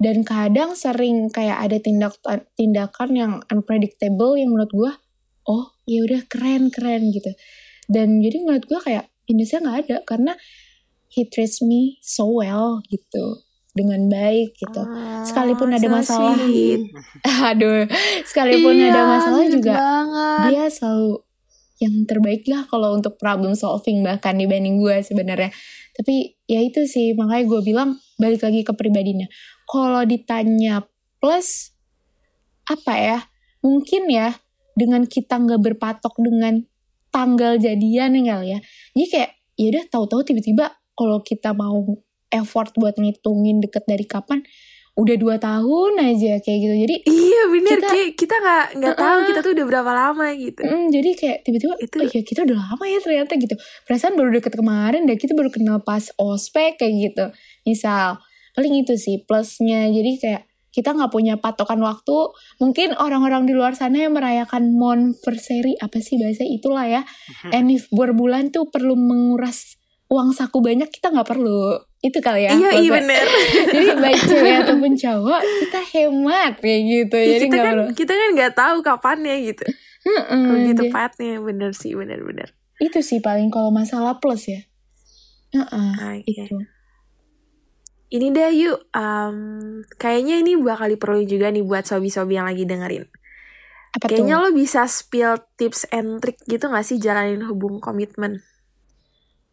Dan 0.00 0.24
kadang 0.24 0.76
sering 0.76 1.28
kayak 1.28 1.60
ada 1.60 1.76
tindak 1.76 2.16
tindakan 2.56 3.10
yang 3.12 3.32
unpredictable 3.52 4.36
yang 4.36 4.52
menurut 4.52 4.72
gue 4.72 4.92
oh 5.48 5.64
ya 5.88 6.04
udah 6.04 6.24
keren 6.28 6.68
keren 6.68 7.08
gitu. 7.12 7.32
Dan 7.88 8.20
jadi 8.20 8.40
menurut 8.44 8.64
gue 8.68 8.80
kayak 8.80 9.08
minusnya 9.28 9.64
nggak 9.64 9.78
ada 9.84 9.96
karena 10.04 10.32
he 11.10 11.26
treats 11.26 11.60
me 11.60 11.98
so 12.00 12.28
well 12.28 12.80
gitu 12.86 13.49
dengan 13.72 14.10
baik 14.10 14.58
gitu. 14.58 14.82
Sekalipun 15.26 15.70
ada 15.74 15.86
so 15.86 15.94
masalah. 15.94 16.36
aduh 17.50 17.86
sekalipun 18.26 18.74
Iya, 18.74 18.90
ada 18.92 19.02
masalah 19.06 19.44
juga 19.46 19.72
banget. 19.78 20.38
dia 20.50 20.64
selalu 20.66 21.12
yang 21.80 21.96
terbaik 22.04 22.44
lah 22.44 22.68
kalau 22.68 22.92
untuk 22.92 23.16
problem 23.16 23.56
solving 23.56 24.04
bahkan 24.04 24.36
dibanding 24.36 24.76
gue 24.76 25.00
sebenarnya. 25.00 25.48
Tapi 25.96 26.36
ya 26.44 26.60
itu 26.60 26.84
sih 26.84 27.16
makanya 27.16 27.44
gue 27.48 27.60
bilang 27.64 27.90
balik 28.20 28.44
lagi 28.44 28.60
ke 28.66 28.72
pribadinya. 28.76 29.26
Kalau 29.64 30.04
ditanya 30.04 30.84
plus 31.22 31.72
apa 32.68 32.94
ya 32.94 33.18
mungkin 33.64 34.08
ya 34.12 34.36
dengan 34.76 35.08
kita 35.08 35.40
nggak 35.40 35.60
berpatok 35.72 36.14
dengan 36.20 36.62
tanggal 37.10 37.56
jadian 37.56 38.18
ya 38.18 38.22
kali 38.34 38.46
ya. 38.54 38.58
Jadi 38.94 39.06
kayak 39.08 39.30
ya 39.56 39.66
udah 39.76 39.84
tahu-tahu 39.88 40.20
tiba-tiba 40.24 40.66
kalau 40.96 41.18
kita 41.24 41.56
mau 41.56 41.84
effort 42.30 42.72
buat 42.74 42.94
ngitungin 42.94 43.60
deket 43.60 43.84
dari 43.84 44.02
kapan 44.04 44.42
udah 44.90 45.16
dua 45.16 45.38
tahun 45.38 46.02
aja 46.02 46.42
kayak 46.42 46.58
gitu 46.60 46.74
jadi 46.76 46.96
Iya 47.06 47.42
bener 47.48 47.78
Kita- 47.78 47.88
kayak 47.88 48.10
kita 48.14 48.34
nggak 48.36 48.64
nggak 48.76 48.96
tahu 48.96 49.16
Uh-uh. 49.16 49.28
kita 49.28 49.40
tuh 49.40 49.52
udah 49.54 49.66
berapa 49.66 49.92
lama 49.94 50.26
gitu. 50.34 50.60
Mm, 50.60 50.86
jadi 50.90 51.10
kayak 51.14 51.38
tiba-tiba 51.40 51.74
Itu- 51.78 51.96
oh 51.96 52.06
ya 52.06 52.20
kita 52.20 52.40
udah 52.42 52.58
lama 52.58 52.84
ya 52.84 52.98
ternyata 53.00 53.32
gitu. 53.34 53.54
Perasaan 53.86 54.12
baru 54.12 54.30
deket 54.30 54.52
kemarin 54.52 55.06
dan 55.06 55.16
kita 55.16 55.32
baru 55.32 55.48
kenal 55.48 55.80
pas 55.80 56.10
ospek 56.14 56.76
kayak 56.76 56.92
gitu. 57.00 57.24
Misal 57.64 58.18
paling 58.52 58.74
itu 58.76 58.92
sih 58.94 59.22
plusnya. 59.22 59.88
Jadi 59.88 60.12
kayak 60.18 60.42
kita 60.68 60.92
nggak 60.92 61.08
punya 61.08 61.34
patokan 61.34 61.80
waktu. 61.80 62.18
Mungkin 62.58 62.92
orang-orang 62.94 63.42
di 63.42 63.56
luar 63.56 63.72
sana 63.72 64.04
yang 64.04 64.12
merayakan 64.12 64.74
monversary 64.74 65.80
apa 65.80 65.96
sih 65.98 66.20
bahasa 66.20 66.44
itulah 66.44 66.84
ya. 66.84 67.02
And 67.48 67.72
if 67.72 67.88
berbulan 67.88 68.52
tuh 68.52 68.68
perlu 68.68 68.94
menguras 68.94 69.79
uang 70.10 70.34
saku 70.34 70.58
banyak 70.58 70.90
kita 70.90 71.08
nggak 71.08 71.24
perlu. 71.24 71.78
Itu 72.00 72.18
kali 72.18 72.44
ya. 72.44 72.52
iya 72.52 72.70
iya 72.76 72.90
bener. 72.90 73.26
Jadi 73.74 73.86
baik 73.94 74.20
cewek 74.30 74.54
ataupun 74.60 74.92
cowok 74.94 75.40
kita 75.62 75.80
hemat 75.86 76.52
kayak 76.58 76.80
gitu. 76.84 77.16
Ya, 77.16 77.26
Jadi 77.30 77.44
kita 77.46 77.56
kan 77.56 77.72
perlu. 77.72 77.84
kita 77.94 78.12
kan 78.12 78.28
nggak 78.34 78.52
tahu 78.52 78.76
kapannya 78.80 79.36
gitu. 79.46 79.64
Mm-mm, 80.00 80.44
Lebih 80.50 80.74
tepatnya 80.80 81.38
bener 81.38 81.70
sih 81.72 81.92
bener-bener. 81.92 82.50
itu 82.80 83.04
sih 83.04 83.20
paling 83.20 83.52
kalau 83.52 83.68
masalah 83.68 84.16
plus 84.16 84.48
ya 84.48 84.64
Heeh, 85.52 86.24
Oke. 86.24 86.24
itu 86.24 86.56
Ini 88.08 88.26
deh 88.32 88.50
yuk, 88.56 88.90
em, 88.90 89.36
kayaknya 89.94 90.40
ini 90.40 90.56
bakal 90.56 90.90
perlu 90.96 91.22
juga 91.22 91.46
nih 91.46 91.60
buat 91.60 91.84
sobi-sobi 91.84 92.34
yang 92.34 92.48
lagi 92.48 92.64
dengerin. 92.64 93.04
apa 93.92 94.06
Kayaknya 94.08 94.40
tuh 94.40 94.42
lo 94.42 94.50
bisa 94.50 94.82
spill 94.86 95.36
tips 95.54 95.86
and 95.90 96.18
trick 96.18 96.40
gitu 96.42 96.66
gak 96.66 96.82
sih 96.82 96.96
jalanin 96.96 97.44
hubung 97.44 97.78
komitmen? 97.78 98.40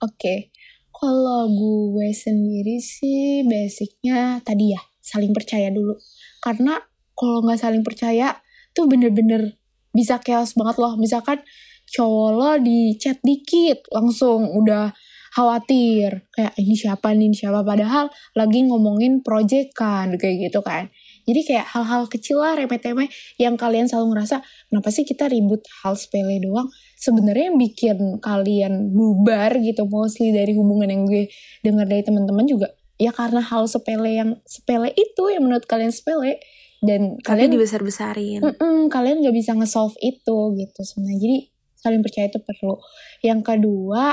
Oke. 0.01 0.35
Kalau 0.97 1.45
gue 1.53 2.09
sendiri 2.09 2.81
sih 2.81 3.45
basicnya 3.45 4.41
tadi 4.41 4.73
ya 4.73 4.81
saling 4.97 5.29
percaya 5.31 5.69
dulu. 5.69 5.93
Karena 6.41 6.81
kalau 7.13 7.45
nggak 7.45 7.61
saling 7.61 7.85
percaya 7.85 8.37
tuh 8.73 8.89
bener-bener 8.89 9.57
bisa 9.93 10.17
chaos 10.21 10.57
banget 10.57 10.77
loh. 10.81 10.97
Misalkan 10.97 11.41
cowok 11.87 12.29
lo 12.33 12.51
di 12.59 12.97
chat 12.99 13.21
dikit 13.23 13.87
langsung 13.93 14.51
udah 14.51 14.91
khawatir 15.37 16.25
kayak 16.33 16.57
ini 16.57 16.73
siapa 16.73 17.13
nih 17.13 17.29
ini 17.29 17.37
siapa? 17.37 17.61
Padahal 17.61 18.09
lagi 18.33 18.65
ngomongin 18.65 19.21
project 19.21 19.77
kan 19.77 20.17
kayak 20.17 20.49
gitu 20.49 20.65
kan. 20.65 20.89
Jadi 21.29 21.45
kayak 21.45 21.65
hal-hal 21.77 22.09
kecil 22.09 22.41
lah 22.41 22.57
remeh-temeh 22.57 23.05
yang 23.37 23.53
kalian 23.53 23.85
selalu 23.85 24.17
ngerasa 24.17 24.41
kenapa 24.71 24.89
sih 24.89 25.05
kita 25.05 25.29
ribut 25.29 25.61
hal 25.85 25.93
sepele 25.93 26.41
doang 26.41 26.71
sebenarnya 26.97 27.53
yang 27.53 27.59
bikin 27.61 27.97
kalian 28.19 28.91
bubar 28.91 29.53
gitu 29.61 29.85
mostly 29.85 30.33
dari 30.33 30.57
hubungan 30.57 30.89
yang 30.89 31.03
gue 31.05 31.29
dengar 31.61 31.85
dari 31.85 32.01
teman-teman 32.01 32.49
juga 32.49 32.73
ya 32.97 33.13
karena 33.13 33.39
hal 33.45 33.69
sepele 33.69 34.17
yang 34.17 34.29
sepele 34.49 34.89
itu 34.97 35.23
yang 35.29 35.45
menurut 35.45 35.69
kalian 35.69 35.93
sepele 35.93 36.41
dan 36.81 37.17
Tapi 37.17 37.25
kalian 37.25 37.49
dibesar-besarin. 37.57 38.41
Mm-mm, 38.45 38.89
kalian 38.93 39.25
nggak 39.25 39.33
bisa 39.33 39.57
nge-solve 39.57 39.97
itu 39.97 40.37
gitu 40.57 40.81
sebenarnya. 40.85 41.19
Jadi 41.25 41.37
saling 41.77 42.01
percaya 42.05 42.25
itu 42.29 42.39
perlu. 42.41 42.75
Yang 43.25 43.41
kedua, 43.45 44.03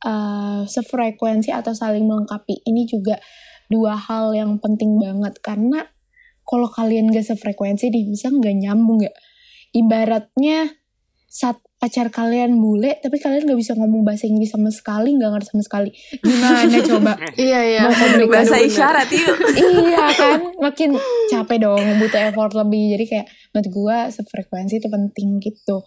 eh, 0.00 0.62
sefrekuensi 0.64 1.52
atau 1.52 1.76
saling 1.76 2.04
melengkapi. 2.08 2.64
Ini 2.64 2.88
juga 2.88 3.20
dua 3.68 3.96
hal 3.96 4.32
yang 4.36 4.56
penting 4.60 4.96
banget 5.00 5.36
karena 5.44 5.84
kalau 6.44 6.68
kalian 6.68 7.08
gak 7.08 7.24
sefrekuensi 7.24 7.88
nih, 7.88 8.04
bisa 8.04 8.28
nggak 8.28 8.56
nyambung 8.60 9.00
ya. 9.00 9.12
Ibaratnya 9.72 10.76
saat 11.24 11.63
pacar 11.84 12.08
kalian 12.08 12.56
bule, 12.64 12.96
tapi 12.96 13.20
kalian 13.20 13.44
nggak 13.44 13.60
bisa 13.60 13.76
ngomong 13.76 14.08
bahasa 14.08 14.24
Inggris 14.24 14.56
sama 14.56 14.72
sekali, 14.72 15.20
nggak 15.20 15.36
ngerti 15.36 15.48
sama 15.52 15.64
sekali. 15.68 15.90
Gimana 16.16 16.80
coba? 16.80 17.12
Iya 17.44 17.60
iya. 17.60 17.80
Mau 17.84 18.24
Bahasa 18.32 18.56
isyarat 18.56 19.04
yuk. 19.12 19.36
iya 19.84 20.08
kan? 20.16 20.40
Makin 20.56 20.96
capek 21.28 21.60
dong 21.60 21.84
butuh 22.00 22.32
effort 22.32 22.56
lebih. 22.56 22.96
Jadi 22.96 23.04
kayak 23.04 23.26
menurut 23.52 23.68
gue 23.68 23.98
sefrekuensi 24.16 24.80
itu 24.80 24.88
penting 24.88 25.36
gitu. 25.44 25.84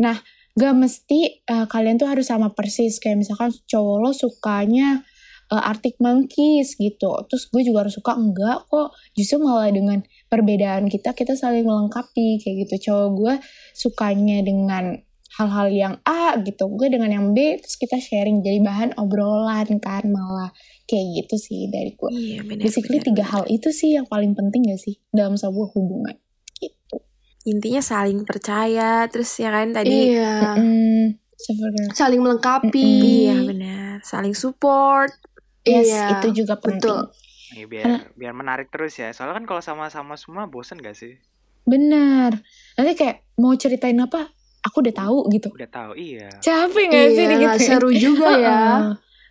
Nah 0.00 0.16
gak 0.56 0.74
mesti 0.80 1.44
eh, 1.44 1.66
kalian 1.68 2.00
tuh 2.00 2.08
harus 2.08 2.24
sama 2.24 2.56
persis. 2.56 2.96
Kayak 2.96 3.28
misalkan 3.28 3.52
cowok 3.68 3.96
lo 4.00 4.10
sukanya 4.16 5.04
eh, 5.52 5.60
Arctic 5.68 6.00
Monkeys 6.00 6.80
gitu. 6.80 7.20
Terus 7.28 7.52
gue 7.52 7.68
juga 7.68 7.84
harus 7.84 8.00
suka 8.00 8.16
enggak 8.16 8.64
kok. 8.72 8.96
Justru 9.12 9.44
malah 9.44 9.68
dengan 9.68 10.00
perbedaan 10.32 10.88
kita 10.88 11.12
kita 11.12 11.36
saling 11.36 11.68
melengkapi. 11.68 12.40
Kayak 12.40 12.64
gitu. 12.64 12.88
Cowok 12.88 13.08
gue 13.12 13.34
sukanya 13.76 14.40
dengan 14.40 15.04
hal-hal 15.34 15.68
yang 15.68 15.94
A 16.02 16.38
gitu 16.38 16.70
gue 16.70 16.88
dengan 16.88 17.10
yang 17.10 17.26
B 17.30 17.58
terus 17.58 17.74
kita 17.74 17.98
sharing 17.98 18.40
jadi 18.40 18.62
bahan 18.62 18.94
obrolan 18.94 19.66
kan 19.78 20.06
malah 20.06 20.54
kayak 20.84 21.26
gitu 21.26 21.34
sih 21.36 21.66
dari 21.68 21.92
gue 21.92 22.10
Iya 22.10 22.40
benar. 22.42 22.62
basically 22.62 22.98
benar, 22.98 23.08
tiga 23.10 23.24
benar. 23.24 23.32
hal 23.34 23.44
itu 23.48 23.68
sih 23.70 23.90
yang 23.92 24.06
paling 24.06 24.32
penting 24.32 24.66
gak 24.66 24.78
sih 24.78 24.94
dalam 25.10 25.34
sebuah 25.34 25.74
hubungan 25.74 26.14
gitu 26.56 27.02
Intinya 27.44 27.84
saling 27.84 28.24
percaya 28.24 29.04
terus 29.04 29.36
ya 29.36 29.52
kan 29.52 29.68
tadi. 29.68 30.16
Iya. 30.16 30.56
Mm, 30.56 31.20
Saling 31.92 32.24
melengkapi. 32.24 32.88
Iya 33.28 33.36
benar. 33.36 33.94
Saling 34.00 34.32
support. 34.32 35.12
yes 35.60 35.84
Iya, 35.84 36.24
itu 36.24 36.40
juga 36.40 36.56
penting 36.56 36.80
betul. 36.80 37.12
Nih, 37.52 37.68
biar 37.68 38.16
biar 38.16 38.32
menarik 38.32 38.72
terus 38.72 38.96
ya. 38.96 39.12
Soalnya 39.12 39.36
kan 39.36 39.44
kalau 39.44 39.60
sama-sama 39.60 40.16
semua 40.16 40.48
bosen 40.48 40.80
gak 40.80 40.96
sih? 40.96 41.20
benar 41.64 42.44
nanti 42.76 42.92
kayak 42.92 43.24
mau 43.36 43.56
ceritain 43.56 43.96
apa 43.96 44.33
aku 44.64 44.76
udah 44.80 44.94
tahu 44.96 45.18
gitu 45.28 45.48
Udah 45.50 45.68
tahu, 45.68 45.92
iya. 45.94 46.28
capek 46.40 46.84
gak 46.88 47.06
sih 47.10 47.20
Iya, 47.20 47.30
gitu 47.30 47.42
nggak 47.44 47.58
seru 47.60 47.90
juga 47.92 48.30
ya. 48.34 48.60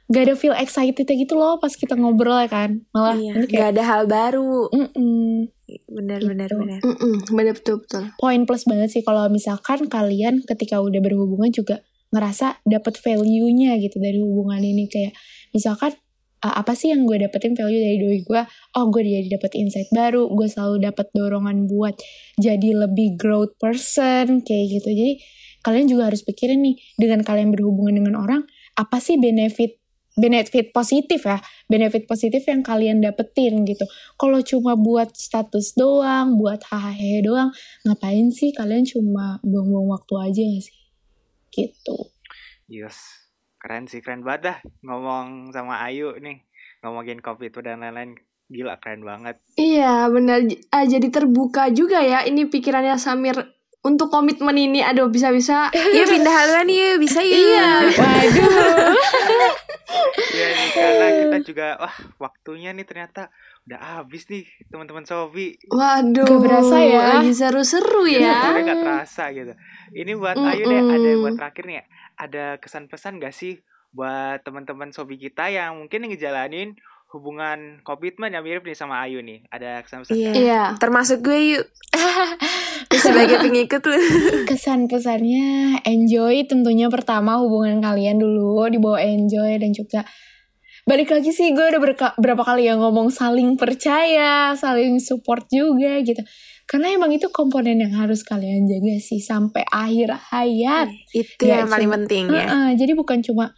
Gak 0.06 0.24
ada 0.24 0.36
feel 0.36 0.54
excited 0.54 1.08
gitu 1.08 1.34
loh 1.34 1.58
pas 1.58 1.72
kita 1.72 1.96
ngobrol 1.96 2.38
ya 2.38 2.48
kan 2.48 2.86
Malah 2.92 3.16
Iya. 3.16 3.32
nanti 3.34 3.46
Gak 3.50 3.56
kayak 3.56 3.70
ada 3.72 3.84
hal 3.84 4.04
baru. 4.06 4.70
"Mm-mm." 4.70 5.50
Benar 5.90 6.20
Gitu. 6.20 6.30
benar 6.30 6.50
benar. 6.52 6.80
Mm-mm, 6.82 7.16
bener 7.32 7.54
betul 7.56 7.82
betul. 7.82 8.04
Poin 8.16 8.42
plus 8.44 8.64
banget 8.64 8.90
sih 8.90 9.02
kalau 9.02 9.26
misalkan 9.28 9.88
kalian 9.88 10.44
ketika 10.44 10.78
udah 10.78 11.00
berhubungan 11.00 11.50
juga 11.50 11.82
ngerasa 12.12 12.62
dapet 12.64 12.94
value-nya 12.96 13.80
gitu 13.80 13.98
dari 13.98 14.22
hubungan 14.22 14.62
ini 14.62 14.86
Kayak 14.86 15.18
misalkan 15.50 15.98
"Ah, 16.44 16.60
apa 16.60 16.76
sih 16.76 16.92
yang 16.92 17.08
gue 17.08 17.24
dapetin 17.24 17.56
value 17.56 17.80
dari 17.80 17.98
doi 18.04 18.20
gue? 18.20 18.42
Oh 18.76 18.92
gue 18.92 19.00
jadi 19.00 19.40
dapet 19.40 19.56
insight 19.56 19.88
baru 19.96 20.28
gue 20.28 20.48
selalu 20.52 20.84
dapet 20.84 21.08
dorongan 21.16 21.72
buat 21.72 21.96
jadi 22.36 22.70
lebih 22.84 23.16
growth 23.16 23.56
person 23.56 24.44
kayak 24.44 24.66
gitu. 24.80 24.90
Jadi 24.92 25.14
kalian 25.64 25.88
juga 25.88 26.12
harus 26.12 26.20
pikirin 26.28 26.60
nih 26.60 26.76
dengan 27.00 27.24
kalian 27.24 27.56
berhubungan 27.56 28.04
dengan 28.04 28.16
orang 28.20 28.44
apa 28.76 29.00
sih 29.00 29.16
benefit 29.16 29.80
benefit 30.20 30.76
positif 30.76 31.24
ya? 31.24 31.40
Benefit 31.72 32.06
positif 32.12 32.44
yang 32.46 32.60
kalian 32.60 33.00
dapetin 33.00 33.64
gitu. 33.64 33.88
Kalau 34.20 34.44
cuma 34.44 34.76
buat 34.76 35.16
status 35.16 35.74
doang 35.80 36.36
buat 36.36 36.60
hahaha 36.68 37.24
doang 37.24 37.50
ngapain 37.88 38.30
sih 38.36 38.52
kalian 38.52 38.84
cuma 38.84 39.40
buang-buang 39.48 39.96
waktu 39.96 40.14
aja 40.20 40.44
sih? 40.60 40.78
Gitu. 41.56 41.98
Yes. 42.68 43.23
Keren 43.64 43.88
sih, 43.88 44.04
keren 44.04 44.28
banget 44.28 44.42
dah 44.52 44.58
ngomong 44.84 45.56
sama 45.56 45.80
Ayu 45.88 46.20
nih. 46.20 46.44
Ngomongin 46.84 47.24
kopi 47.24 47.48
itu 47.48 47.64
dan 47.64 47.80
lain-lain. 47.80 48.20
Gila, 48.52 48.76
keren 48.84 49.08
banget. 49.08 49.40
Iya 49.56 50.12
benar. 50.12 50.44
Ah, 50.68 50.84
jadi 50.84 51.08
terbuka 51.08 51.72
juga 51.72 52.04
ya 52.04 52.28
ini 52.28 52.44
pikirannya 52.52 53.00
Samir 53.00 53.40
untuk 53.80 54.12
komitmen 54.12 54.60
ini. 54.60 54.84
Aduh 54.84 55.08
bisa-bisa. 55.08 55.72
Yuk 55.96 56.12
pindah 56.12 56.34
haluan 56.44 56.68
yuk 56.68 57.00
bisa 57.00 57.24
yuk. 57.24 57.40
Iya. 57.40 57.72
waduh 57.96 58.52
Iya 60.34 60.48
nih, 60.50 60.70
karena 60.76 61.08
kita 61.24 61.38
juga, 61.46 61.68
wah 61.80 61.96
waktunya 62.20 62.76
nih 62.76 62.84
ternyata 62.84 63.32
udah 63.64 63.80
habis 64.04 64.28
nih 64.28 64.44
teman-teman 64.68 65.08
Sobi. 65.08 65.56
Waduh. 65.72 66.28
Gak 66.28 66.42
berasa 66.44 66.78
ya. 66.84 67.02
Lagi 67.16 67.32
seru-seru 67.32 68.12
ya. 68.12 68.44
Sebenarnya 68.44 68.64
nggak 68.68 68.82
terasa 68.84 69.24
gitu. 69.32 69.54
Ini 69.96 70.12
buat 70.20 70.36
Ayu 70.36 70.64
deh, 70.68 70.82
ada 70.84 70.98
Mm-mm. 71.00 71.22
buat 71.24 71.34
terakhir 71.40 71.64
nih. 71.64 71.76
Ada 72.16 72.58
kesan 72.58 72.88
pesan 72.88 73.18
gak 73.18 73.32
sih 73.32 73.60
buat 73.90 74.42
teman-teman 74.42 74.90
Sobi 74.90 75.16
kita 75.16 75.48
yang 75.48 75.78
mungkin 75.78 76.06
ngejalanin 76.06 76.74
hubungan 77.10 77.78
komitmen 77.86 78.34
yang 78.34 78.42
mirip 78.42 78.66
nih 78.66 78.74
sama 78.74 79.06
Ayu 79.06 79.22
nih. 79.22 79.46
Ada 79.48 79.86
kesan 79.86 80.02
pesan 80.02 80.18
Iya. 80.18 80.32
Iya. 80.34 80.64
Termasuk 80.78 81.22
gue 81.22 81.40
yuk. 81.54 81.66
Sebagai 82.94 83.38
pengikut 83.40 83.82
lu. 83.84 83.98
kesan 84.46 84.86
pesannya 84.86 85.78
enjoy 85.84 86.46
tentunya 86.46 86.88
pertama 86.88 87.38
hubungan 87.38 87.82
kalian 87.82 88.18
dulu 88.18 88.66
dibawa 88.66 89.02
enjoy 89.02 89.58
dan 89.58 89.74
juga 89.74 90.06
balik 90.84 91.10
lagi 91.10 91.32
sih 91.32 91.52
gue 91.52 91.64
udah 91.64 91.82
berka- 91.82 92.16
berapa 92.16 92.44
kali 92.44 92.68
ya 92.68 92.76
ngomong 92.76 93.08
saling 93.08 93.56
percaya 93.56 94.52
saling 94.54 95.00
support 95.00 95.48
juga 95.48 96.00
gitu 96.02 96.20
karena 96.64 96.96
emang 96.96 97.12
itu 97.12 97.28
komponen 97.30 97.84
yang 97.84 97.94
harus 97.94 98.24
kalian 98.24 98.66
jaga 98.66 98.96
sih 99.04 99.20
sampai 99.20 99.68
akhir 99.68 100.16
hayat 100.32 100.88
Itu 101.12 101.44
Ya, 101.44 101.64
yang 101.64 101.70
paling 101.70 101.92
penting 101.92 102.32
ya. 102.32 102.48
Heeh, 102.48 102.68
jadi 102.80 102.96
bukan 102.96 103.20
cuma 103.20 103.52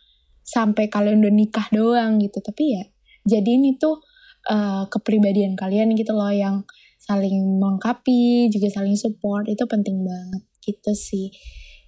sampai 0.46 0.90
kalian 0.90 1.22
udah 1.26 1.34
nikah 1.34 1.68
doang 1.74 2.22
gitu 2.22 2.38
tapi 2.42 2.78
ya 2.78 2.84
jadi 3.26 3.58
ini 3.58 3.82
tuh 3.82 3.98
eh, 4.46 4.86
kepribadian 4.94 5.58
kalian 5.58 5.98
gitu 5.98 6.14
loh 6.14 6.30
yang 6.30 6.62
saling 7.02 7.58
melengkapi 7.58 8.50
juga 8.54 8.70
saling 8.70 8.98
support 8.98 9.50
itu 9.50 9.66
penting 9.66 10.06
banget 10.06 10.44
gitu 10.62 10.94
sih 10.94 11.34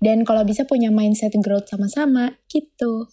dan 0.01 0.25
kalau 0.25 0.41
bisa 0.45 0.65
punya 0.65 0.89
mindset 0.89 1.33
growth 1.41 1.69
sama-sama 1.69 2.37
gitu 2.49 3.09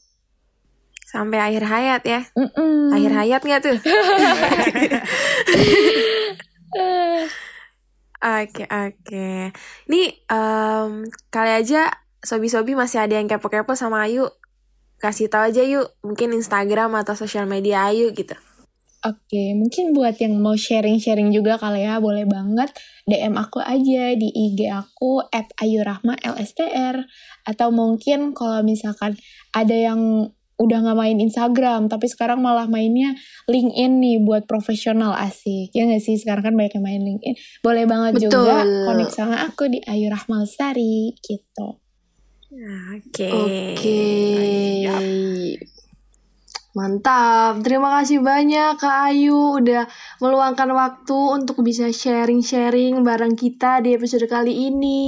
Sampai 1.15 1.39
akhir 1.39 1.63
hayat 1.71 2.03
ya. 2.03 2.21
Mm-mm. 2.35 2.91
Akhir 2.91 3.13
hayat 3.15 3.41
nggak 3.47 3.61
tuh? 3.63 3.79
Oke 8.25 8.65
oke. 8.65 9.53
Nih 9.93 10.09
em, 10.33 11.05
kali 11.29 11.51
aja 11.61 11.93
sobi-sobi 12.25 12.73
masih 12.73 13.05
ada 13.05 13.21
yang 13.21 13.29
kepo-kepo 13.29 13.77
sama 13.77 14.09
Ayu. 14.09 14.33
Kasih 14.97 15.29
tahu 15.29 15.53
aja 15.53 15.61
yuk, 15.61 15.93
mungkin 16.01 16.33
Instagram 16.33 16.97
atau 16.97 17.13
sosial 17.13 17.45
media 17.45 17.85
Ayu 17.93 18.17
gitu. 18.17 18.33
Oke, 19.05 19.53
mungkin 19.53 19.93
buat 19.93 20.17
yang 20.17 20.41
mau 20.41 20.57
sharing-sharing 20.57 21.29
juga 21.29 21.61
kali 21.61 21.85
ya, 21.85 22.01
boleh 22.01 22.25
banget 22.25 22.73
DM 23.05 23.37
aku 23.37 23.61
aja 23.61 24.17
di 24.17 24.33
IG 24.33 24.65
aku 24.73 25.21
at 25.29 25.53
ayurahma 25.61 26.17
lstr. 26.17 27.05
Atau 27.45 27.69
mungkin 27.69 28.33
kalau 28.33 28.65
misalkan 28.65 29.21
ada 29.53 29.77
yang 29.77 30.33
udah 30.55 30.79
nggak 30.87 30.99
main 30.99 31.19
Instagram, 31.19 31.91
tapi 31.91 32.07
sekarang 32.07 32.39
malah 32.39 32.71
mainnya 32.71 33.15
LinkedIn 33.51 33.93
nih 33.99 34.17
buat 34.23 34.47
profesional 34.47 35.15
asik. 35.19 35.75
Ya 35.75 35.87
nggak 35.87 36.03
sih, 36.03 36.15
sekarang 36.15 36.47
kan 36.47 36.55
banyak 36.55 36.79
yang 36.79 36.85
main 36.87 37.03
LinkedIn. 37.03 37.35
Boleh 37.61 37.85
banget 37.91 38.13
Betul. 38.23 38.31
juga 38.31 38.63
connect 38.63 39.13
sama 39.15 39.37
aku 39.43 39.67
di 39.67 39.83
Ayu 39.83 40.07
Rahma 40.09 40.47
Lestari 40.47 41.15
gitu. 41.19 41.83
Oke. 42.95 43.31
Oke. 43.75 44.03
Mantap. 46.75 47.63
Terima 47.63 48.03
kasih 48.03 48.19
banyak 48.19 48.83
Kak 48.83 49.15
Ayu 49.15 49.63
udah 49.63 49.87
meluangkan 50.19 50.75
waktu 50.75 51.19
untuk 51.39 51.63
bisa 51.63 51.87
sharing-sharing 51.95 53.07
bareng 53.07 53.39
kita 53.39 53.79
di 53.79 53.95
episode 53.95 54.27
kali 54.27 54.71
ini. 54.71 55.03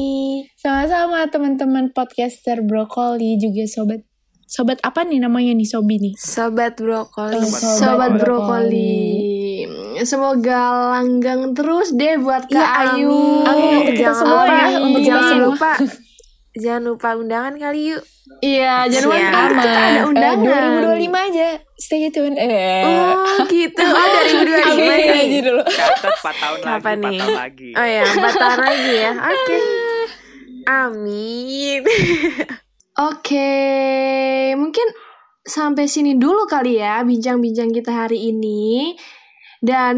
Sama-sama 0.55 1.27
teman-teman 1.27 1.91
podcaster 1.91 2.63
Brokoli 2.63 3.35
juga 3.43 3.67
sobat 3.67 4.07
Sobat 4.57 4.81
apa 4.81 5.05
nih 5.05 5.21
namanya 5.21 5.53
nih 5.53 5.69
Sobi 5.69 6.01
nih? 6.01 6.15
Sobat 6.17 6.81
brokoli. 6.81 7.45
Sobat 7.45 7.61
Sobat 7.77 8.11
Brokoli. 8.17 8.97
Brokoli. 9.61 10.03
Semoga 10.03 10.61
langgang 10.95 11.53
terus 11.53 11.93
deh 11.93 12.17
buat 12.17 12.45
Kak 12.45 12.57
Ya, 12.57 12.97
Ayu. 12.97 13.13
amin. 13.43 13.45
Amin, 13.45 13.69
untuk 13.77 13.93
kita 13.93 14.01
Jangan 14.03 14.17
semua 14.17 14.33
lupa, 14.39 14.57
ya, 14.65 14.77
untuk 14.79 14.97
kita 14.97 15.09
jangan 15.11 15.29
semua. 15.29 15.47
lupa. 15.47 15.73
Jangan 16.57 16.83
lupa 16.87 17.09
undangan 17.13 17.55
kali 17.55 17.81
yuk. 17.87 18.01
Iya, 18.41 18.89
jangan 18.89 19.05
lupa 19.05 19.17
kita 19.21 19.41
ada 19.61 19.77
Eh, 19.93 20.09
undangan. 20.09 20.41
2025 20.89 21.29
aja. 21.29 21.49
Stay 21.77 22.09
tune. 22.09 22.33
Eh. 22.35 22.81
Oh 22.83 23.45
gitu. 23.45 23.85
Oh 23.85 24.07
dari 24.17 24.33
2025 24.33 24.65
Amin 24.65 24.89
nih. 24.89 25.21
aja 25.21 25.39
dulu. 25.45 25.63
Catat 25.63 26.15
4 26.17 26.33
tahun 26.41 26.59
Kapan 26.65 26.97
lagi, 26.97 26.97
4 26.97 27.13
nih? 27.13 27.21
tahun 27.21 27.37
lagi. 27.37 27.69
Oh 27.71 27.87
ya, 27.87 28.03
4 28.09 28.41
tahun 28.41 28.59
lagi 28.63 28.93
ya. 28.97 29.11
Oke. 29.23 29.57
Amin. 30.81 31.81
Oke, 32.97 33.53
mungkin 34.57 34.89
sampai 35.45 35.85
sini 35.85 36.17
dulu 36.17 36.49
kali 36.49 36.81
ya 36.81 37.05
bincang-bincang 37.05 37.69
kita 37.71 37.93
hari 37.93 38.33
ini. 38.33 38.97
Dan 39.61 39.97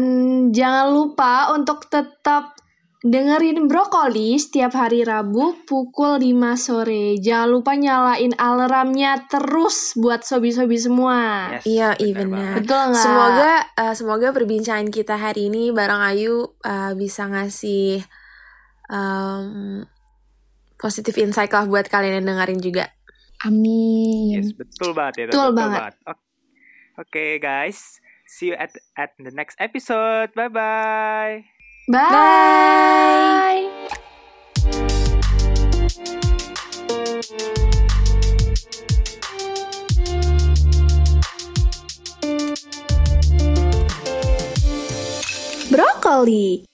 jangan 0.51 0.91
lupa 0.91 1.51
untuk 1.51 1.87
tetap 1.87 2.55
dengerin 2.99 3.71
brokoli 3.71 4.35
setiap 4.35 4.75
hari 4.75 5.07
Rabu 5.07 5.63
pukul 5.63 6.19
5 6.19 6.59
sore. 6.59 7.15
Jangan 7.15 7.47
lupa 7.47 7.71
nyalain 7.79 8.35
alarmnya 8.35 9.27
terus 9.31 9.95
buat 9.95 10.27
sobi-sobi 10.27 10.75
semua. 10.75 11.47
Yes, 11.55 11.63
Iya, 11.63 11.89
iya 11.95 12.13
banget. 12.15 12.27
benar. 12.27 12.53
Betul 12.59 12.81
nggak? 12.91 13.03
Semoga 13.03 13.51
eh, 13.79 13.93
semoga 13.95 14.27
perbincangan 14.35 14.89
kita 14.91 15.15
hari 15.15 15.47
ini 15.47 15.71
bareng 15.71 16.03
Ayu 16.03 16.35
eh, 16.59 16.91
bisa 16.99 17.31
ngasih 17.31 18.03
em, 18.91 19.83
positif 20.79 21.19
insight 21.19 21.51
lah 21.51 21.67
buat 21.67 21.85
kalian 21.85 22.23
yang 22.23 22.33
dengerin 22.33 22.63
juga. 22.63 22.87
Amin. 23.43 24.39
Yes, 24.39 24.51
betul 24.51 24.91
banget 24.91 25.27
itu. 25.27 25.35
Betul 25.35 25.51
banget. 25.53 25.93
Ok- 26.07 26.27
Oke 26.99 27.39
guys, 27.39 28.03
see 28.27 28.51
you 28.51 28.59
at 28.59 28.75
at 28.99 29.15
the 29.15 29.31
next 29.31 29.55
episode. 29.55 30.35
Bye 30.35 30.51
bye. 30.51 31.47
Bye. 31.87 33.71
Brokoli 45.69 46.65